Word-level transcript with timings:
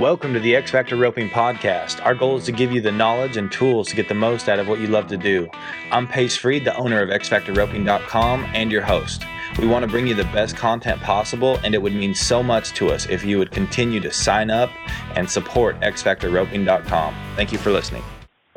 Welcome 0.00 0.34
to 0.34 0.40
the 0.40 0.54
X 0.54 0.72
Factor 0.72 0.94
Roping 0.94 1.30
Podcast. 1.30 2.04
Our 2.04 2.14
goal 2.14 2.36
is 2.36 2.44
to 2.44 2.52
give 2.52 2.70
you 2.70 2.82
the 2.82 2.92
knowledge 2.92 3.38
and 3.38 3.50
tools 3.50 3.88
to 3.88 3.96
get 3.96 4.10
the 4.10 4.14
most 4.14 4.46
out 4.46 4.58
of 4.58 4.68
what 4.68 4.78
you 4.78 4.88
love 4.88 5.06
to 5.06 5.16
do. 5.16 5.48
I'm 5.90 6.06
Pace 6.06 6.36
Freed, 6.36 6.66
the 6.66 6.76
owner 6.76 7.00
of 7.00 7.08
XFactorRoping.com 7.08 8.44
and 8.52 8.70
your 8.70 8.82
host. 8.82 9.24
We 9.58 9.66
want 9.66 9.86
to 9.86 9.90
bring 9.90 10.06
you 10.06 10.14
the 10.14 10.24
best 10.24 10.54
content 10.54 11.00
possible, 11.00 11.58
and 11.64 11.74
it 11.74 11.80
would 11.80 11.94
mean 11.94 12.14
so 12.14 12.42
much 12.42 12.74
to 12.74 12.90
us 12.90 13.06
if 13.08 13.24
you 13.24 13.38
would 13.38 13.50
continue 13.52 13.98
to 14.00 14.12
sign 14.12 14.50
up 14.50 14.68
and 15.14 15.30
support 15.30 15.80
XFactorRoping.com. 15.80 17.14
Thank 17.34 17.52
you 17.52 17.58
for 17.58 17.70
listening. 17.70 18.02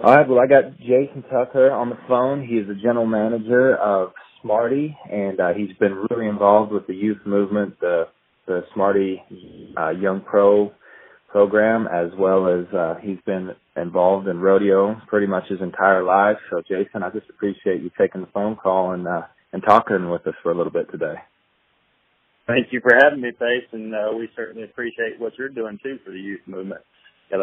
All 0.04 0.14
right, 0.14 0.28
well, 0.28 0.42
I 0.42 0.46
got 0.46 0.78
Jason 0.80 1.24
Tucker 1.32 1.71
on 1.71 1.90
the 1.90 1.98
phone. 2.10 2.46
He 2.46 2.56
is 2.56 2.68
the 2.68 2.76
general 2.76 3.06
manager 3.06 3.78
of 3.78 4.12
Smarty, 4.42 4.98
and 5.10 5.40
uh, 5.40 5.54
he's 5.54 5.71
been 5.78 6.06
really 6.10 6.28
involved 6.28 6.74
with 6.74 6.86
the 6.88 6.96
youth 6.96 7.26
movement, 7.26 7.80
the 7.80 8.10
the 8.46 8.66
Smarty 8.74 9.21
uh, 9.78 9.92
Young 9.92 10.21
Pro 10.21 10.73
program, 11.30 11.88
as 11.88 12.12
well 12.18 12.48
as 12.48 12.66
uh, 12.74 12.96
he's 13.02 13.20
been 13.26 13.52
involved 13.76 14.28
in 14.28 14.40
rodeo 14.40 15.00
pretty 15.08 15.28
much 15.28 15.48
his 15.48 15.62
entire 15.62 16.04
life. 16.04 16.38
So, 16.50 16.62
Jason, 16.62 17.04
I 17.04 17.10
just 17.10 17.30
appreciate 17.30 17.82
you 17.82 17.92
taking 17.98 18.22
the 18.22 18.28
phone 18.34 18.55
call 18.55 18.94
and 18.94 19.08
uh, 19.08 19.22
and 19.54 19.64
talking 19.64 20.10
with 20.10 20.26
us 20.28 20.36
for 20.44 20.52
a 20.52 20.55
little 20.58 20.72
bit 20.72 20.92
today. 20.92 21.16
Thank 22.48 22.68
you 22.72 22.82
for 22.82 22.92
having 23.00 23.22
me, 23.22 23.32
Pace, 23.32 23.70
and 23.72 23.94
uh, 23.94 24.16
we 24.18 24.28
certainly 24.36 24.64
appreciate 24.64 25.20
what 25.20 25.34
you're 25.38 25.50
doing 25.50 25.80
too 25.84 26.00
for 26.04 26.12
the 26.12 26.20
youth 26.20 26.42
movement. 26.48 26.82
Got 27.30 27.41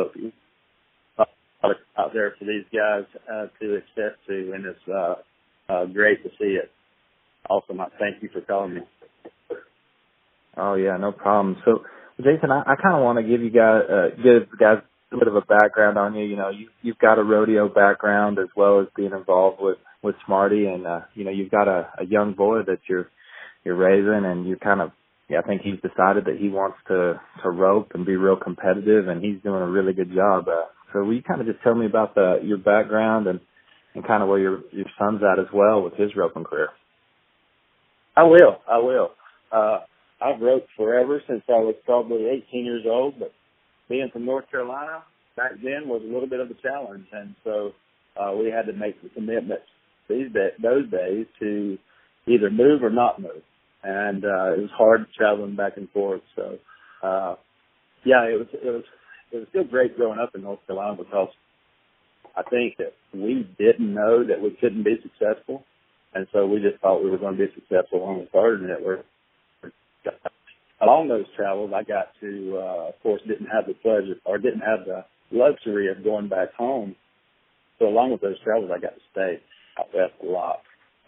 out 1.99 2.13
there 2.13 2.35
for 2.39 2.45
these 2.45 2.65
guys 2.73 3.05
uh, 3.33 3.47
to 3.61 3.79
access 3.79 4.19
to, 4.29 4.53
and 4.53 4.67
it's 4.67 4.79
uh, 4.89 5.15
uh, 5.73 5.85
great 5.87 6.23
to 6.23 6.31
see 6.39 6.59
it. 6.59 6.71
Also, 7.49 7.73
my 7.73 7.87
Thank 7.99 8.23
you 8.23 8.29
for 8.33 8.41
calling 8.41 8.75
me. 8.75 8.81
Oh 10.57 10.75
yeah, 10.75 10.97
no 10.97 11.13
problem. 11.13 11.57
So 11.65 11.85
Jason, 12.19 12.51
I, 12.51 12.61
I 12.63 12.75
kind 12.77 12.97
of 12.97 13.03
want 13.03 13.19
to 13.19 13.23
give 13.25 13.43
you 13.43 13.51
guys 13.51 13.83
uh, 13.91 14.09
give 14.17 14.49
guys 14.59 14.79
a 15.13 15.17
bit 15.17 15.29
of 15.29 15.37
a 15.37 15.43
background 15.43 15.99
on 15.99 16.15
you. 16.15 16.25
You 16.25 16.37
know, 16.37 16.51
you 16.51 16.69
you've 16.83 16.99
got 16.99 17.19
a 17.19 17.25
rodeo 17.25 17.69
background 17.69 18.39
as 18.39 18.49
well 18.57 18.81
as 18.81 18.87
being 18.97 19.13
involved 19.13 19.59
with 19.61 19.79
with 20.03 20.15
Smarty, 20.27 20.67
and 20.67 20.87
uh, 20.87 21.01
you 21.15 21.25
know 21.25 21.31
you've 21.31 21.51
got 21.51 21.69
a, 21.69 21.89
a 21.99 22.07
young 22.07 22.35
boy 22.35 22.61
that 22.67 22.81
you're 22.89 23.09
you're 23.65 23.77
raising, 23.77 24.25
and 24.25 24.47
you 24.47 24.57
kind 24.57 24.81
of 24.81 24.93
yeah, 25.29 25.41
I 25.41 25.43
think 25.47 25.63
he's 25.63 25.81
decided 25.81 26.25
that 26.27 26.39
he 26.39 26.49
wants 26.49 26.79
to 26.89 27.21
to 27.43 27.51
rope 27.51 27.93
and 27.95 28.07
be 28.07 28.17
real 28.17 28.37
competitive, 28.37 29.09
and 29.09 29.23
he's 29.23 29.43
doing 29.43 29.63
a 29.63 29.71
really 29.71 29.93
good 29.93 30.15
job. 30.15 30.49
Uh, 30.49 30.67
so 30.93 31.01
will 31.05 31.15
you 31.15 31.23
kind 31.23 31.41
of 31.41 31.47
just 31.47 31.63
tell 31.63 31.75
me 31.75 31.87
about 31.87 32.15
the 32.15 32.41
your 32.43 32.59
background 32.59 33.27
and 33.27 33.41
and 33.95 34.07
kind 34.07 34.23
of 34.23 34.29
where 34.29 34.39
your 34.39 34.61
your 34.73 34.87
son's 34.99 35.23
at 35.23 35.39
as 35.39 35.53
well 35.53 35.83
with 35.83 35.95
his 35.95 36.17
roping 36.17 36.45
career? 36.45 36.69
I 38.17 38.23
will. 38.25 38.59
I 38.71 38.79
will. 38.79 39.11
Uh, 39.53 39.81
I've 40.21 40.41
roped 40.41 40.69
forever 40.77 41.23
since 41.29 41.43
I 41.49 41.61
was 41.61 41.75
probably 41.85 42.27
18 42.49 42.65
years 42.65 42.85
old, 42.87 43.19
but 43.19 43.33
being 43.89 44.09
from 44.13 44.25
North 44.25 44.51
Carolina 44.51 45.03
back 45.37 45.53
then 45.63 45.89
was 45.89 46.03
a 46.03 46.13
little 46.13 46.29
bit 46.29 46.41
of 46.41 46.51
a 46.51 46.55
challenge, 46.55 47.07
and 47.13 47.35
so 47.45 47.73
uh, 48.19 48.33
we 48.33 48.51
had 48.51 48.67
to 48.67 48.73
make 48.73 49.01
the 49.03 49.11
commitment 49.11 49.61
these 50.09 50.33
day, 50.33 50.49
those 50.63 50.91
days 50.91 51.27
to 51.41 51.79
either 52.27 52.51
move 52.51 52.83
or 52.83 52.91
not 52.91 53.21
move, 53.21 53.43
and 53.83 54.25
uh, 54.25 54.55
it 54.55 54.61
was 54.61 54.71
hard 54.77 55.07
traveling 55.17 55.57
back 55.57 55.77
and 55.77 55.91
forth. 55.91 56.23
So, 56.35 56.59
uh, 57.03 57.35
yeah, 58.05 58.25
it 58.25 58.39
was 58.39 58.49
it 58.53 58.71
was 58.71 58.85
it 59.33 59.37
was 59.37 59.47
still 59.51 59.65
great 59.65 59.97
growing 59.97 60.19
up 60.19 60.31
in 60.35 60.43
North 60.43 60.61
Carolina 60.67 60.97
because 60.97 61.29
I 62.37 62.43
think 62.43 62.79
that 62.79 62.95
we 63.13 63.47
didn't 63.59 63.93
know 63.93 64.25
that 64.27 64.41
we 64.41 64.57
couldn't 64.61 64.85
be 64.85 64.97
successful, 65.03 65.65
and 66.15 66.27
so 66.33 66.47
we 66.47 66.61
just 66.61 66.81
thought 66.81 67.05
we 67.05 67.11
were 67.11 67.19
going 67.19 67.37
to 67.37 67.47
be 67.47 67.53
successful 67.55 68.07
when 68.07 68.21
we 68.21 68.29
started, 68.29 68.63
and 68.63 68.71
it. 68.71 69.07
Along 70.81 71.09
those 71.09 71.25
travels, 71.37 71.73
I 71.75 71.83
got 71.83 72.09
to, 72.21 72.59
uh, 72.59 72.89
of 72.89 73.03
course, 73.03 73.23
didn't 73.27 73.47
have 73.47 73.67
the 73.67 73.75
pleasure 73.75 74.21
or 74.25 74.37
didn't 74.39 74.61
have 74.61 74.85
the 74.85 75.05
luxury 75.31 75.91
of 75.91 76.05
going 76.05 76.29
back 76.29 76.53
home. 76.55 76.95
So 77.79 77.87
along 77.87 78.13
with 78.13 78.21
those 78.21 78.39
travels, 78.45 78.71
I 78.75 78.79
got 78.79 78.95
to 78.95 79.01
stay 79.13 79.41
out 79.79 79.89
west 79.95 80.13
a 80.23 80.27
lot. 80.27 80.61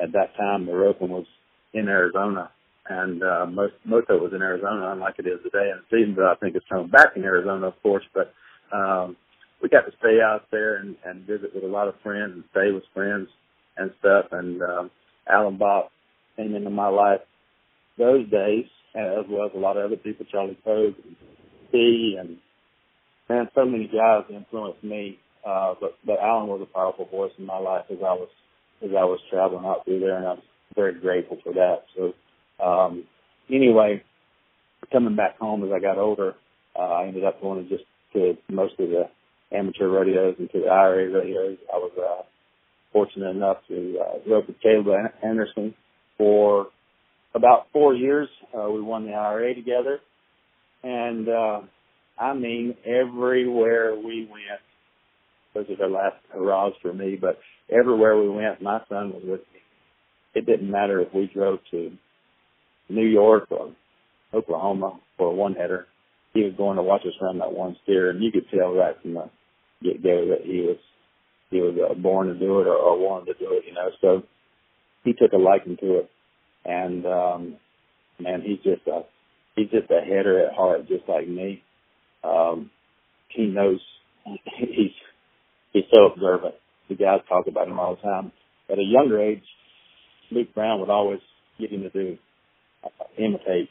At 0.02 0.12
that 0.12 0.36
time, 0.36 0.68
roping 0.68 1.10
was 1.10 1.26
in 1.74 1.88
Arizona, 1.88 2.50
and 2.88 3.22
uh, 3.22 3.46
most 3.46 3.74
it 3.84 4.22
was 4.22 4.32
in 4.34 4.42
Arizona, 4.42 4.92
unlike 4.92 5.16
it 5.18 5.26
is 5.26 5.40
today. 5.42 5.70
And 5.70 6.16
but 6.16 6.24
I 6.24 6.34
think 6.36 6.56
it's 6.56 6.66
coming 6.68 6.88
back 6.88 7.08
in 7.16 7.24
Arizona, 7.24 7.66
of 7.66 7.82
course. 7.82 8.04
But 8.14 8.32
um, 8.74 9.16
we 9.62 9.68
got 9.68 9.82
to 9.82 9.92
stay 9.98 10.20
out 10.22 10.46
there 10.50 10.76
and, 10.76 10.96
and 11.04 11.26
visit 11.26 11.54
with 11.54 11.64
a 11.64 11.68
lot 11.68 11.88
of 11.88 11.94
friends 12.02 12.32
and 12.34 12.44
stay 12.52 12.72
with 12.72 12.84
friends 12.94 13.28
and 13.76 13.90
stuff. 13.98 14.26
And 14.32 14.62
um, 14.62 14.90
Alan 15.28 15.58
Bach 15.58 15.90
came 16.36 16.54
into 16.54 16.70
my 16.70 16.88
life 16.88 17.20
those 17.98 18.28
days 18.30 18.66
as 18.94 19.24
well 19.28 19.46
as 19.46 19.52
a 19.54 19.58
lot 19.58 19.76
of 19.76 19.86
other 19.86 19.96
people, 19.96 20.26
Charlie 20.30 20.58
Pogue 20.64 20.94
and 21.04 21.16
T 21.72 22.16
and 22.18 22.38
man, 23.28 23.48
so 23.54 23.64
many 23.64 23.86
guys 23.86 24.24
influenced 24.30 24.82
me. 24.82 25.18
Uh, 25.46 25.74
but 25.80 25.94
but 26.04 26.18
Alan 26.20 26.48
was 26.48 26.60
a 26.62 26.74
powerful 26.74 27.06
voice 27.06 27.32
in 27.38 27.46
my 27.46 27.58
life 27.58 27.84
as 27.90 27.98
I 27.98 28.12
was 28.12 28.28
as 28.82 28.90
I 28.90 29.04
was 29.04 29.20
traveling 29.30 29.64
out 29.64 29.84
through 29.84 30.00
there, 30.00 30.16
and 30.16 30.26
I'm 30.26 30.42
very 30.74 30.98
grateful 30.98 31.38
for 31.42 31.52
that. 31.54 31.84
So 31.96 32.12
um, 32.64 33.04
anyway, 33.50 34.02
coming 34.92 35.16
back 35.16 35.38
home 35.38 35.64
as 35.64 35.70
I 35.74 35.80
got 35.80 35.98
older, 35.98 36.34
uh, 36.76 36.82
I 36.82 37.06
ended 37.06 37.24
up 37.24 37.40
going 37.40 37.62
to 37.62 37.68
just 37.68 37.84
to 38.14 38.36
most 38.50 38.74
of 38.78 38.88
the 38.90 39.04
amateur 39.52 39.88
rodeos 39.88 40.36
and 40.38 40.50
to 40.50 40.60
the 40.60 40.68
IRA 40.68 41.10
rodeos. 41.10 41.58
I 41.72 41.76
was 41.76 41.92
uh, 41.96 42.22
fortunate 42.92 43.30
enough 43.30 43.58
to 43.68 43.98
uh, 44.00 44.30
rope 44.30 44.48
with 44.48 44.60
Caleb 44.60 44.88
Anderson 45.22 45.74
for 46.16 46.68
about 47.34 47.66
four 47.72 47.94
years. 47.94 48.28
Uh, 48.56 48.70
we 48.70 48.80
won 48.80 49.06
the 49.06 49.12
IRA 49.12 49.54
together, 49.54 50.00
and 50.82 51.28
uh, 51.28 51.60
I 52.18 52.34
mean, 52.34 52.74
everywhere 52.84 53.94
we 53.94 54.28
went, 54.30 54.60
those 55.54 55.66
are 55.70 55.88
the 55.88 55.92
last 55.92 56.16
hurrahs 56.32 56.72
for 56.82 56.92
me. 56.92 57.16
But 57.20 57.38
everywhere 57.70 58.20
we 58.20 58.28
went, 58.28 58.62
my 58.62 58.80
son 58.88 59.12
was 59.12 59.22
with 59.24 59.40
me. 59.40 59.60
It 60.34 60.46
didn't 60.46 60.70
matter 60.70 61.00
if 61.00 61.12
we 61.14 61.30
drove 61.32 61.58
to 61.70 61.90
New 62.88 63.06
York 63.06 63.48
or 63.50 63.72
Oklahoma 64.32 65.00
for 65.16 65.30
a 65.30 65.34
one 65.34 65.54
header. 65.54 65.86
He 66.34 66.42
was 66.44 66.52
going 66.56 66.76
to 66.76 66.82
watch 66.82 67.02
us 67.02 67.14
run 67.20 67.38
that 67.38 67.52
one 67.52 67.76
steer, 67.82 68.10
and 68.10 68.22
you 68.22 68.30
could 68.30 68.46
tell 68.50 68.72
right 68.72 68.94
from 69.02 69.14
the 69.14 69.30
get 69.82 70.02
go 70.02 70.26
that 70.28 70.44
he 70.44 70.60
was 70.60 70.76
he 71.50 71.60
was 71.60 71.74
uh, 71.78 71.94
born 71.94 72.28
to 72.28 72.34
do 72.34 72.60
it 72.60 72.66
or, 72.66 72.76
or 72.76 72.98
wanted 72.98 73.32
to 73.32 73.38
do 73.38 73.52
it. 73.52 73.64
You 73.66 73.74
know, 73.74 73.90
so 74.00 74.22
he 75.04 75.12
took 75.12 75.32
a 75.32 75.38
liking 75.38 75.76
to 75.78 75.98
it 76.00 76.10
and 76.64 77.06
um, 77.06 77.56
man, 78.18 78.42
he's 78.42 78.58
just 78.58 78.86
a 78.86 79.02
he's 79.56 79.70
just 79.70 79.90
a 79.90 80.00
header 80.00 80.46
at 80.46 80.54
heart, 80.54 80.88
just 80.88 81.08
like 81.08 81.28
me. 81.28 81.62
Um, 82.24 82.70
he 83.28 83.46
knows 83.46 83.80
he's 84.26 84.92
he's 85.72 85.84
so 85.92 86.06
observant. 86.06 86.54
The 86.88 86.96
guys 86.96 87.20
talk 87.28 87.46
about 87.46 87.68
him 87.68 87.78
all 87.78 87.96
the 87.96 88.02
time. 88.02 88.32
At 88.70 88.78
a 88.78 88.82
younger 88.82 89.20
age, 89.20 89.42
Luke 90.30 90.54
Brown 90.54 90.80
would 90.80 90.90
always 90.90 91.20
get 91.58 91.72
him 91.72 91.82
to 91.82 91.90
do 91.90 92.18
uh, 92.84 92.88
imitate 93.18 93.68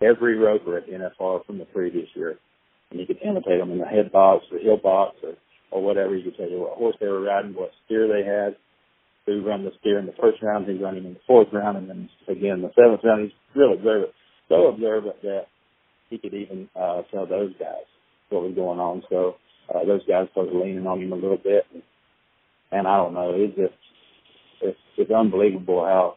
every 0.00 0.36
roper 0.36 0.78
at 0.78 0.88
NFR 0.88 1.44
from 1.44 1.58
the 1.58 1.64
previous 1.64 2.08
year, 2.14 2.38
and 2.90 3.00
he 3.00 3.06
could 3.06 3.18
imitate 3.22 3.58
them 3.58 3.72
in 3.72 3.78
the 3.78 3.86
head 3.86 4.12
box 4.12 4.44
or 4.52 4.58
hill 4.58 4.76
box 4.76 5.16
or 5.22 5.34
or 5.70 5.82
whatever. 5.82 6.16
You 6.16 6.30
could 6.30 6.36
tell 6.36 6.50
you 6.50 6.60
what 6.60 6.78
horse 6.78 6.96
they 7.00 7.06
were 7.06 7.22
riding, 7.22 7.54
what 7.54 7.70
steer 7.84 8.08
they 8.08 8.24
had, 8.24 8.56
who 9.28 9.46
run 9.46 9.64
the 9.64 9.72
steer 9.80 9.98
in 9.98 10.06
the 10.06 10.14
first 10.20 10.42
round, 10.42 10.68
he's 10.68 10.80
running 10.80 11.04
in 11.04 11.14
the 11.14 11.20
fourth 11.26 11.48
round, 11.52 11.76
and 11.76 11.88
then 11.88 12.08
again 12.28 12.62
the 12.62 12.70
seventh 12.74 13.00
round. 13.04 13.22
He's 13.22 13.32
real 13.54 13.74
observant, 13.74 14.12
so 14.48 14.68
observant 14.68 15.20
that 15.22 15.46
he 16.10 16.18
could 16.18 16.34
even 16.34 16.68
uh, 16.74 17.02
tell 17.10 17.26
those 17.26 17.52
guys 17.58 17.86
what 18.30 18.42
was 18.42 18.54
going 18.54 18.78
on. 18.78 19.02
So 19.10 19.36
uh, 19.74 19.84
those 19.84 20.02
guys 20.06 20.28
started 20.32 20.54
leaning 20.54 20.86
on 20.86 21.00
him 21.02 21.12
a 21.12 21.16
little 21.16 21.38
bit, 21.38 21.64
and 22.72 22.86
I 22.86 22.96
don't 22.96 23.14
know, 23.14 23.32
it's 23.34 23.56
just 23.56 23.74
it's, 24.60 24.78
it's 24.96 25.10
unbelievable 25.10 25.84
how 25.84 26.16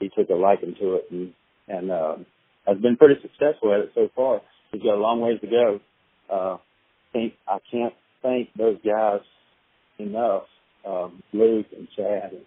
he 0.00 0.10
took 0.10 0.28
a 0.30 0.34
liking 0.34 0.74
to 0.80 0.94
it 0.96 1.04
and 1.10 1.32
and 1.68 1.90
uh, 1.90 2.16
has 2.66 2.78
been 2.78 2.96
pretty 2.96 3.20
successful 3.22 3.74
at 3.74 3.80
it 3.80 3.92
so 3.94 4.08
far. 4.14 4.40
He's 4.72 4.82
got 4.82 4.94
a 4.94 5.00
long 5.00 5.20
ways 5.20 5.40
to 5.40 5.46
go. 5.46 5.80
Uh, 6.30 6.56
think 7.12 7.34
I 7.46 7.58
can't 7.70 7.94
thank 8.22 8.48
those 8.56 8.76
guys 8.84 9.20
enough 9.98 10.42
um, 10.86 11.22
Luke 11.32 11.66
and 11.76 11.88
Chad 11.96 12.32
and 12.32 12.44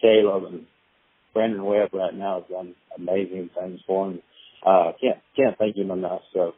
Caleb 0.00 0.44
and 0.44 0.66
Brandon 1.32 1.64
Webb 1.64 1.90
right 1.92 2.14
now 2.14 2.40
has 2.40 2.50
done 2.50 2.74
amazing 2.96 3.50
things 3.58 3.80
for 3.86 4.10
him. 4.10 4.22
Uh, 4.64 4.92
can't 5.00 5.18
can't 5.36 5.58
thank 5.58 5.76
him 5.76 5.90
enough. 5.90 6.22
So 6.32 6.52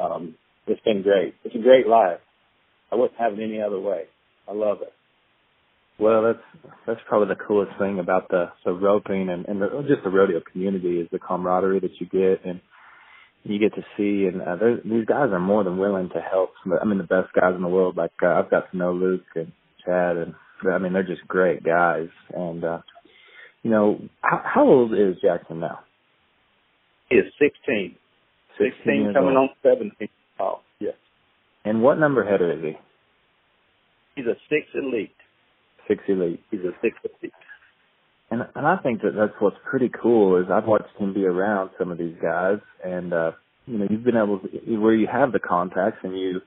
um, 0.00 0.34
it's 0.66 0.80
been 0.82 1.02
great. 1.02 1.34
It's 1.44 1.54
a 1.54 1.58
great 1.58 1.86
life. 1.86 2.20
I 2.92 2.96
wouldn't 2.96 3.18
have 3.18 3.32
it 3.32 3.42
any 3.42 3.60
other 3.60 3.80
way. 3.80 4.04
I 4.48 4.52
love 4.52 4.78
it. 4.82 4.92
Well, 5.98 6.22
that's 6.22 6.72
that's 6.86 7.00
probably 7.08 7.28
the 7.28 7.44
coolest 7.44 7.78
thing 7.78 7.98
about 7.98 8.28
the 8.28 8.50
the 8.64 8.72
roping 8.72 9.28
and 9.28 9.46
and 9.46 9.60
the, 9.60 9.68
just 9.88 10.02
the 10.04 10.10
rodeo 10.10 10.40
community 10.50 11.00
is 11.00 11.08
the 11.12 11.18
camaraderie 11.18 11.80
that 11.80 12.00
you 12.00 12.06
get 12.06 12.44
and 12.44 12.60
you 13.42 13.58
get 13.58 13.74
to 13.74 13.82
see 13.96 14.26
and 14.26 14.42
uh, 14.42 14.56
these 14.84 15.06
guys 15.06 15.30
are 15.30 15.40
more 15.40 15.64
than 15.64 15.78
willing 15.78 16.08
to 16.10 16.20
help. 16.20 16.50
I 16.80 16.84
mean, 16.84 16.98
the 16.98 17.04
best 17.04 17.32
guys 17.34 17.54
in 17.54 17.62
the 17.62 17.68
world. 17.68 17.96
Like 17.96 18.12
uh, 18.22 18.28
I've 18.28 18.50
got 18.50 18.70
to 18.70 18.76
know 18.76 18.92
Luke 18.92 19.24
and 19.34 19.52
Chad, 19.84 20.16
and 20.16 20.34
I 20.70 20.78
mean 20.78 20.92
they're 20.92 21.02
just 21.02 21.26
great 21.26 21.62
guys. 21.62 22.08
And 22.34 22.64
uh, 22.64 22.78
you 23.62 23.70
know, 23.70 24.00
how, 24.22 24.42
how 24.44 24.66
old 24.66 24.92
is 24.92 25.16
Jackson 25.22 25.60
now? 25.60 25.80
He 27.08 27.16
is 27.16 27.26
16. 27.38 27.96
16, 28.58 28.72
16 28.84 29.12
coming 29.14 29.36
old. 29.36 29.50
on 29.50 29.56
17. 29.62 30.08
Oh, 30.38 30.60
yes. 30.78 30.94
And 31.64 31.82
what 31.82 31.98
number 31.98 32.24
header 32.24 32.52
is 32.52 32.62
he? 32.62 32.72
He's 34.16 34.26
a 34.26 34.36
six 34.48 34.66
elite. 34.74 35.14
Six 35.88 36.02
elite. 36.08 36.40
He's 36.50 36.60
a 36.60 36.72
six 36.82 36.96
elite. 37.04 37.32
And 38.30 38.42
and 38.54 38.66
I 38.66 38.76
think 38.76 39.02
that 39.02 39.12
that's 39.16 39.32
what's 39.40 39.56
pretty 39.68 39.90
cool 39.90 40.40
is 40.40 40.46
I've 40.52 40.66
watched 40.66 40.96
him 40.98 41.12
be 41.12 41.24
around 41.24 41.70
some 41.78 41.90
of 41.90 41.98
these 41.98 42.14
guys, 42.22 42.58
and 42.84 43.12
uh, 43.12 43.32
you 43.66 43.78
know 43.78 43.86
you've 43.90 44.04
been 44.04 44.16
able 44.16 44.38
to 44.38 44.76
where 44.78 44.94
you 44.94 45.08
have 45.10 45.32
the 45.32 45.40
contacts 45.40 45.98
and 46.04 46.16
you 46.16 46.40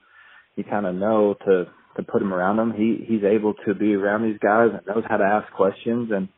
you 0.56 0.64
kind 0.64 0.86
of 0.86 0.94
know 0.94 1.34
to 1.46 1.66
to 1.96 2.02
put 2.02 2.22
him 2.22 2.32
around 2.32 2.56
them. 2.56 2.72
He 2.72 3.04
he's 3.06 3.24
able 3.24 3.54
to 3.66 3.74
be 3.74 3.94
around 3.94 4.24
these 4.24 4.38
guys 4.40 4.70
and 4.72 4.86
knows 4.86 5.04
how 5.08 5.16
to 5.16 5.24
ask 5.24 5.52
questions 5.52 6.10
and 6.12 6.28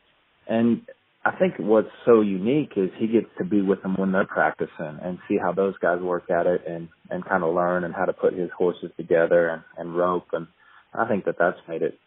and 0.49 0.83
I 1.25 1.33
think 1.37 1.55
what's 1.59 1.89
so 2.05 2.21
unique 2.21 2.73
is 2.77 2.91
he 2.99 3.09
gets 3.09 3.27
to 3.39 3.45
be 3.45 3.61
with 3.61 3.83
them 3.83 3.97
when 3.99 4.13
they're 4.13 4.27
practicing 4.27 5.01
and 5.03 5.19
see 5.29 5.37
how 5.43 5.53
those 5.53 5.75
guys 5.79 6.01
work 6.01 6.31
at 6.31 6.47
it 6.47 6.63
and 6.67 6.89
and 7.11 7.25
kind 7.25 7.43
of 7.43 7.55
learn 7.55 7.85
and 7.85 7.95
how 7.95 8.05
to 8.05 8.13
put 8.13 8.33
his 8.35 8.51
horses 8.57 8.91
together 8.97 9.49
and 9.49 9.63
and 9.77 9.97
rope 9.97 10.29
and 10.33 10.47
I 10.95 11.07
think 11.07 11.25
that 11.25 11.37
that's 11.39 11.59
made 11.69 11.83
it 11.83 11.99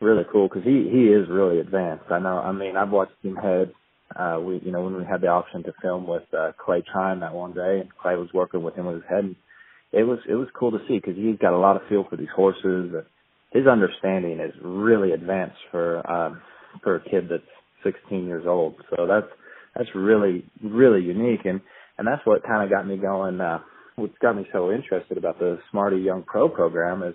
really 0.00 0.24
cool 0.32 0.48
because 0.48 0.64
he 0.64 0.88
he 0.90 1.04
is 1.08 1.28
really 1.28 1.60
advanced. 1.60 2.04
I 2.10 2.18
know. 2.18 2.38
I 2.38 2.52
mean, 2.52 2.76
I've 2.76 2.90
watched 2.90 3.12
him 3.22 3.36
head. 3.36 3.72
Uh, 4.14 4.38
we 4.40 4.60
you 4.64 4.72
know 4.72 4.82
when 4.82 4.96
we 4.96 5.04
had 5.04 5.20
the 5.20 5.28
option 5.28 5.62
to 5.64 5.72
film 5.82 6.06
with 6.06 6.22
uh, 6.36 6.52
Clay 6.64 6.82
Tryan 6.82 7.20
that 7.20 7.34
one 7.34 7.52
day, 7.52 7.80
and 7.80 7.90
Clay 8.00 8.16
was 8.16 8.28
working 8.32 8.62
with 8.62 8.74
him 8.74 8.86
with 8.86 8.96
his 8.96 9.04
head. 9.08 9.24
And 9.24 9.36
it 9.92 10.04
was 10.04 10.18
it 10.28 10.34
was 10.34 10.48
cool 10.58 10.70
to 10.70 10.78
see 10.86 10.98
because 10.98 11.16
he's 11.16 11.38
got 11.38 11.52
a 11.52 11.58
lot 11.58 11.76
of 11.76 11.82
feel 11.88 12.06
for 12.08 12.16
these 12.16 12.28
horses. 12.34 12.92
And 12.94 13.04
his 13.52 13.66
understanding 13.66 14.38
is 14.40 14.54
really 14.62 15.12
advanced 15.12 15.58
for 15.70 16.08
um, 16.10 16.40
for 16.82 16.96
a 16.96 17.04
kid 17.04 17.28
that's 17.28 17.42
16 17.82 18.26
years 18.26 18.44
old. 18.46 18.76
So 18.90 19.06
that's 19.06 19.26
that's 19.74 19.88
really 19.94 20.44
really 20.62 21.02
unique, 21.02 21.44
and 21.44 21.60
and 21.98 22.06
that's 22.06 22.24
what 22.24 22.44
kind 22.44 22.62
of 22.62 22.70
got 22.70 22.86
me 22.86 22.96
going. 22.96 23.40
Uh, 23.40 23.60
what 23.96 24.18
got 24.20 24.36
me 24.36 24.46
so 24.52 24.70
interested 24.72 25.18
about 25.18 25.38
the 25.38 25.58
Smarty 25.70 25.98
Young 25.98 26.22
Pro 26.22 26.48
program 26.48 27.02
is, 27.02 27.14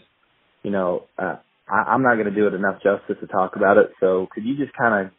you 0.64 0.72
know, 0.72 1.06
uh, 1.18 1.38
I, 1.68 1.76
I'm 1.76 2.04
not 2.04 2.16
going 2.16 2.28
to 2.28 2.36
do 2.36 2.48
it 2.48 2.54
enough 2.54 2.76
justice 2.84 3.16
to 3.22 3.28
talk 3.28 3.56
about 3.56 3.78
it. 3.78 3.92
So 4.00 4.28
could 4.34 4.44
you 4.44 4.56
just 4.58 4.76
kind 4.78 5.06
of 5.08 5.12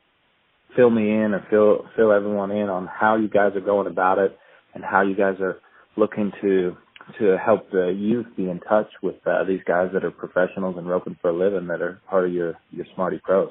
fill 0.77 0.91
me 0.91 1.11
in 1.11 1.35
or 1.35 1.45
fill 1.51 1.89
fill 1.97 2.13
everyone 2.13 2.51
in 2.51 2.69
on 2.69 2.87
how 2.87 3.17
you 3.17 3.29
guys 3.29 3.53
are 3.57 3.61
going 3.61 3.87
about 3.87 4.19
it 4.19 4.37
and 4.75 4.85
how 4.85 5.03
you 5.03 5.17
guys 5.17 5.37
are 5.41 5.57
looking 5.97 6.33
to 6.43 6.77
to 7.19 7.37
help 7.39 7.71
the 7.71 7.95
youth 7.97 8.27
be 8.37 8.51
in 8.51 8.61
touch 8.61 8.89
with 9.03 9.17
uh, 9.27 9.45
these 9.45 9.61
guys 9.67 9.91
that 9.93 10.05
are 10.05 10.11
professionals 10.11 10.77
and 10.77 10.89
roping 10.89 11.17
for 11.21 11.31
a 11.31 11.37
living 11.37 11.69
that 11.69 11.81
are 11.81 12.01
part 12.09 12.27
of 12.27 12.33
your 12.33 12.55
your 12.71 12.87
Smarty 12.95 13.21
Pros. 13.23 13.51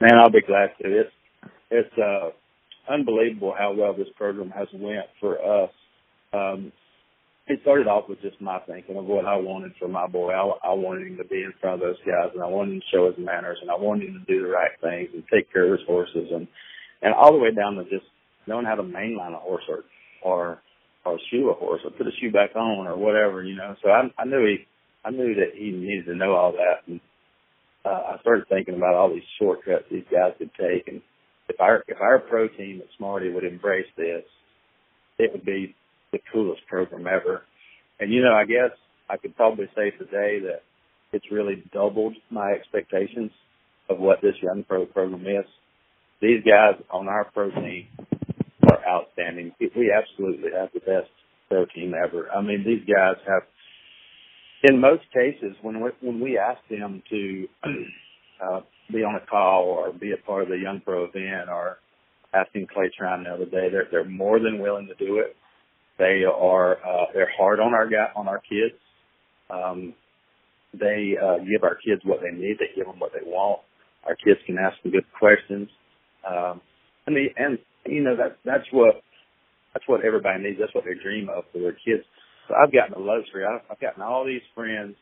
Man, 0.00 0.18
I'll 0.18 0.30
be 0.30 0.40
glad 0.40 0.70
to. 0.82 1.00
It's 1.00 1.12
it's 1.70 1.98
uh, 1.98 2.30
unbelievable 2.92 3.54
how 3.56 3.74
well 3.74 3.94
this 3.94 4.08
program 4.16 4.50
has 4.50 4.68
went 4.72 5.06
for 5.20 5.38
us. 5.64 5.70
Um, 6.32 6.72
it 7.46 7.60
started 7.60 7.86
off 7.86 8.08
with 8.08 8.22
just 8.22 8.40
my 8.40 8.58
thinking 8.60 8.96
of 8.96 9.04
what 9.04 9.26
I 9.26 9.36
wanted 9.36 9.72
for 9.78 9.86
my 9.86 10.06
boy. 10.06 10.30
I, 10.30 10.70
I 10.70 10.72
wanted 10.72 11.06
him 11.06 11.18
to 11.18 11.24
be 11.24 11.42
in 11.42 11.52
front 11.60 11.74
of 11.74 11.80
those 11.80 11.98
guys, 12.06 12.30
and 12.32 12.42
I 12.42 12.46
wanted 12.46 12.74
him 12.74 12.80
to 12.80 12.86
show 12.96 13.06
his 13.06 13.22
manners, 13.22 13.58
and 13.60 13.70
I 13.70 13.76
wanted 13.76 14.08
him 14.08 14.24
to 14.26 14.32
do 14.32 14.42
the 14.42 14.48
right 14.48 14.70
things 14.80 15.10
and 15.12 15.22
take 15.32 15.52
care 15.52 15.66
of 15.66 15.78
his 15.78 15.86
horses, 15.86 16.28
and 16.32 16.48
and 17.02 17.12
all 17.14 17.32
the 17.32 17.38
way 17.38 17.52
down 17.52 17.74
to 17.74 17.84
just 17.84 18.06
knowing 18.46 18.64
how 18.64 18.74
to 18.74 18.82
mainline 18.82 19.34
a 19.34 19.38
horse 19.38 19.64
or 19.68 19.84
or 20.22 20.58
or 21.04 21.18
shoe 21.30 21.50
a 21.50 21.54
horse 21.54 21.80
or 21.84 21.90
put 21.90 22.06
a 22.06 22.10
shoe 22.20 22.30
back 22.32 22.56
on 22.56 22.86
or 22.86 22.96
whatever, 22.96 23.42
you 23.42 23.56
know. 23.56 23.74
So 23.82 23.90
I 23.90 24.02
I 24.18 24.24
knew 24.24 24.44
he 24.46 24.66
I 25.04 25.10
knew 25.10 25.34
that 25.34 25.54
he 25.54 25.70
needed 25.70 26.06
to 26.06 26.14
know 26.14 26.32
all 26.34 26.52
that, 26.52 26.86
and 26.86 27.00
uh, 27.84 28.14
I 28.14 28.20
started 28.20 28.48
thinking 28.48 28.76
about 28.76 28.94
all 28.94 29.12
these 29.12 29.22
shortcuts 29.38 29.84
these 29.90 30.04
guys 30.10 30.32
could 30.38 30.50
take, 30.54 30.88
and 30.88 31.02
if 31.48 31.60
our 31.60 31.84
if 31.88 32.00
our 32.00 32.18
pro 32.18 32.48
team 32.48 32.80
at 32.80 32.88
Smarty 32.96 33.30
would 33.30 33.44
embrace 33.44 33.86
this, 33.96 34.24
it 35.18 35.32
would 35.32 35.44
be 35.44 35.74
the 36.12 36.18
coolest 36.32 36.62
program 36.68 37.06
ever. 37.06 37.42
And 38.00 38.12
you 38.12 38.22
know, 38.22 38.32
I 38.32 38.44
guess 38.44 38.76
I 39.08 39.16
could 39.16 39.36
probably 39.36 39.66
say 39.76 39.90
today 39.90 40.40
that 40.40 40.62
it's 41.12 41.30
really 41.30 41.62
doubled 41.72 42.14
my 42.30 42.52
expectations 42.52 43.30
of 43.88 43.98
what 43.98 44.20
this 44.22 44.34
young 44.42 44.64
pro 44.66 44.86
program 44.86 45.26
is. 45.26 45.46
These 46.20 46.42
guys 46.44 46.82
on 46.90 47.08
our 47.08 47.24
pro 47.24 47.50
team 47.50 47.88
are 48.74 48.88
outstanding. 48.88 49.52
We 49.60 49.92
absolutely 49.92 50.50
have 50.56 50.70
the 50.74 50.80
best 50.80 51.10
pro 51.48 51.66
team 51.66 51.94
ever. 51.94 52.28
I 52.30 52.40
mean, 52.40 52.64
these 52.66 52.82
guys 52.86 53.16
have, 53.26 53.42
in 54.64 54.80
most 54.80 55.02
cases, 55.12 55.56
when 55.62 55.80
we, 55.80 55.90
when 56.00 56.20
we 56.20 56.38
ask 56.38 56.60
them 56.70 57.02
to 57.10 57.46
uh, 58.44 58.60
be 58.92 58.98
on 58.98 59.16
a 59.16 59.26
call 59.26 59.64
or 59.64 59.92
be 59.92 60.12
a 60.12 60.26
part 60.26 60.44
of 60.44 60.48
the 60.48 60.58
young 60.58 60.80
pro 60.84 61.04
event 61.04 61.48
or 61.48 61.78
asking 62.34 62.66
Clay 62.72 62.90
Tryan 62.98 63.24
the 63.24 63.30
other 63.30 63.44
day, 63.46 63.68
they're 63.70 63.88
they're 63.90 64.08
more 64.08 64.38
than 64.40 64.60
willing 64.60 64.88
to 64.88 65.04
do 65.04 65.18
it. 65.18 65.36
They 65.98 66.22
are 66.24 66.76
uh, 66.76 67.06
they're 67.14 67.30
hard 67.36 67.60
on 67.60 67.74
our 67.74 67.88
guy 67.88 68.08
on 68.16 68.28
our 68.28 68.40
kids. 68.40 68.78
Um, 69.50 69.94
they 70.72 71.14
uh, 71.22 71.38
give 71.38 71.62
our 71.62 71.76
kids 71.76 72.02
what 72.04 72.20
they 72.20 72.36
need. 72.36 72.56
They 72.58 72.74
give 72.74 72.86
them 72.86 72.98
what 72.98 73.12
they 73.12 73.24
want. 73.24 73.60
Our 74.06 74.16
kids 74.16 74.40
can 74.46 74.58
ask 74.58 74.82
them 74.82 74.92
good 74.92 75.06
questions. 75.18 75.68
Um, 76.28 76.60
and 77.06 77.16
the 77.16 77.26
and 77.36 77.58
you 77.86 78.02
know 78.02 78.16
that 78.16 78.38
that's 78.44 78.66
what 78.72 79.02
that's 79.74 79.88
what 79.88 80.04
everybody 80.04 80.42
needs. 80.42 80.58
That's 80.60 80.74
what 80.74 80.84
they 80.84 80.94
dream 81.02 81.28
of 81.28 81.44
for 81.52 81.60
their 81.60 81.72
kids. 81.74 82.04
So 82.48 82.54
I've 82.54 82.72
gotten 82.72 82.94
a 82.94 82.98
luxury. 82.98 83.44
I've, 83.46 83.62
I've 83.70 83.80
gotten 83.80 84.02
all 84.02 84.24
these 84.26 84.42
friends 84.54 84.96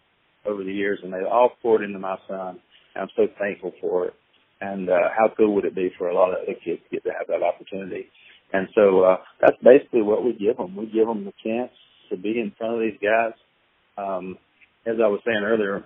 over 0.46 0.64
the 0.64 0.72
years, 0.72 1.00
and 1.02 1.12
they've 1.12 1.26
all 1.30 1.52
poured 1.62 1.84
into 1.84 1.98
my 1.98 2.16
son. 2.28 2.60
And 2.94 3.02
I'm 3.02 3.10
so 3.16 3.26
thankful 3.38 3.72
for 3.80 4.06
it. 4.08 4.14
And 4.60 4.90
uh, 4.90 5.10
how 5.16 5.32
cool 5.36 5.54
would 5.56 5.64
it 5.64 5.74
be 5.74 5.90
for 5.98 6.08
a 6.08 6.14
lot 6.14 6.30
of 6.30 6.38
other 6.42 6.58
kids 6.64 6.82
to 6.84 6.90
get 6.90 7.04
to 7.04 7.10
have 7.10 7.28
that 7.28 7.44
opportunity? 7.44 8.06
And 8.52 8.68
so 8.74 9.02
uh, 9.02 9.16
that's 9.40 9.56
basically 9.62 10.02
what 10.02 10.24
we 10.24 10.32
give 10.34 10.56
them. 10.56 10.76
We 10.76 10.86
give 10.86 11.06
them 11.06 11.24
the 11.24 11.34
chance 11.44 11.72
to 12.10 12.16
be 12.16 12.40
in 12.40 12.52
front 12.58 12.74
of 12.74 12.80
these 12.80 13.00
guys. 13.02 13.34
Um, 13.98 14.38
as 14.86 14.96
I 15.02 15.08
was 15.08 15.20
saying 15.26 15.42
earlier, 15.44 15.84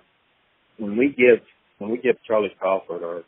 when 0.77 0.97
we 0.97 1.09
give 1.09 1.43
when 1.79 1.91
we 1.91 1.97
give 1.97 2.17
Charly 2.27 2.49
Crawford 2.59 3.03
or 3.03 3.23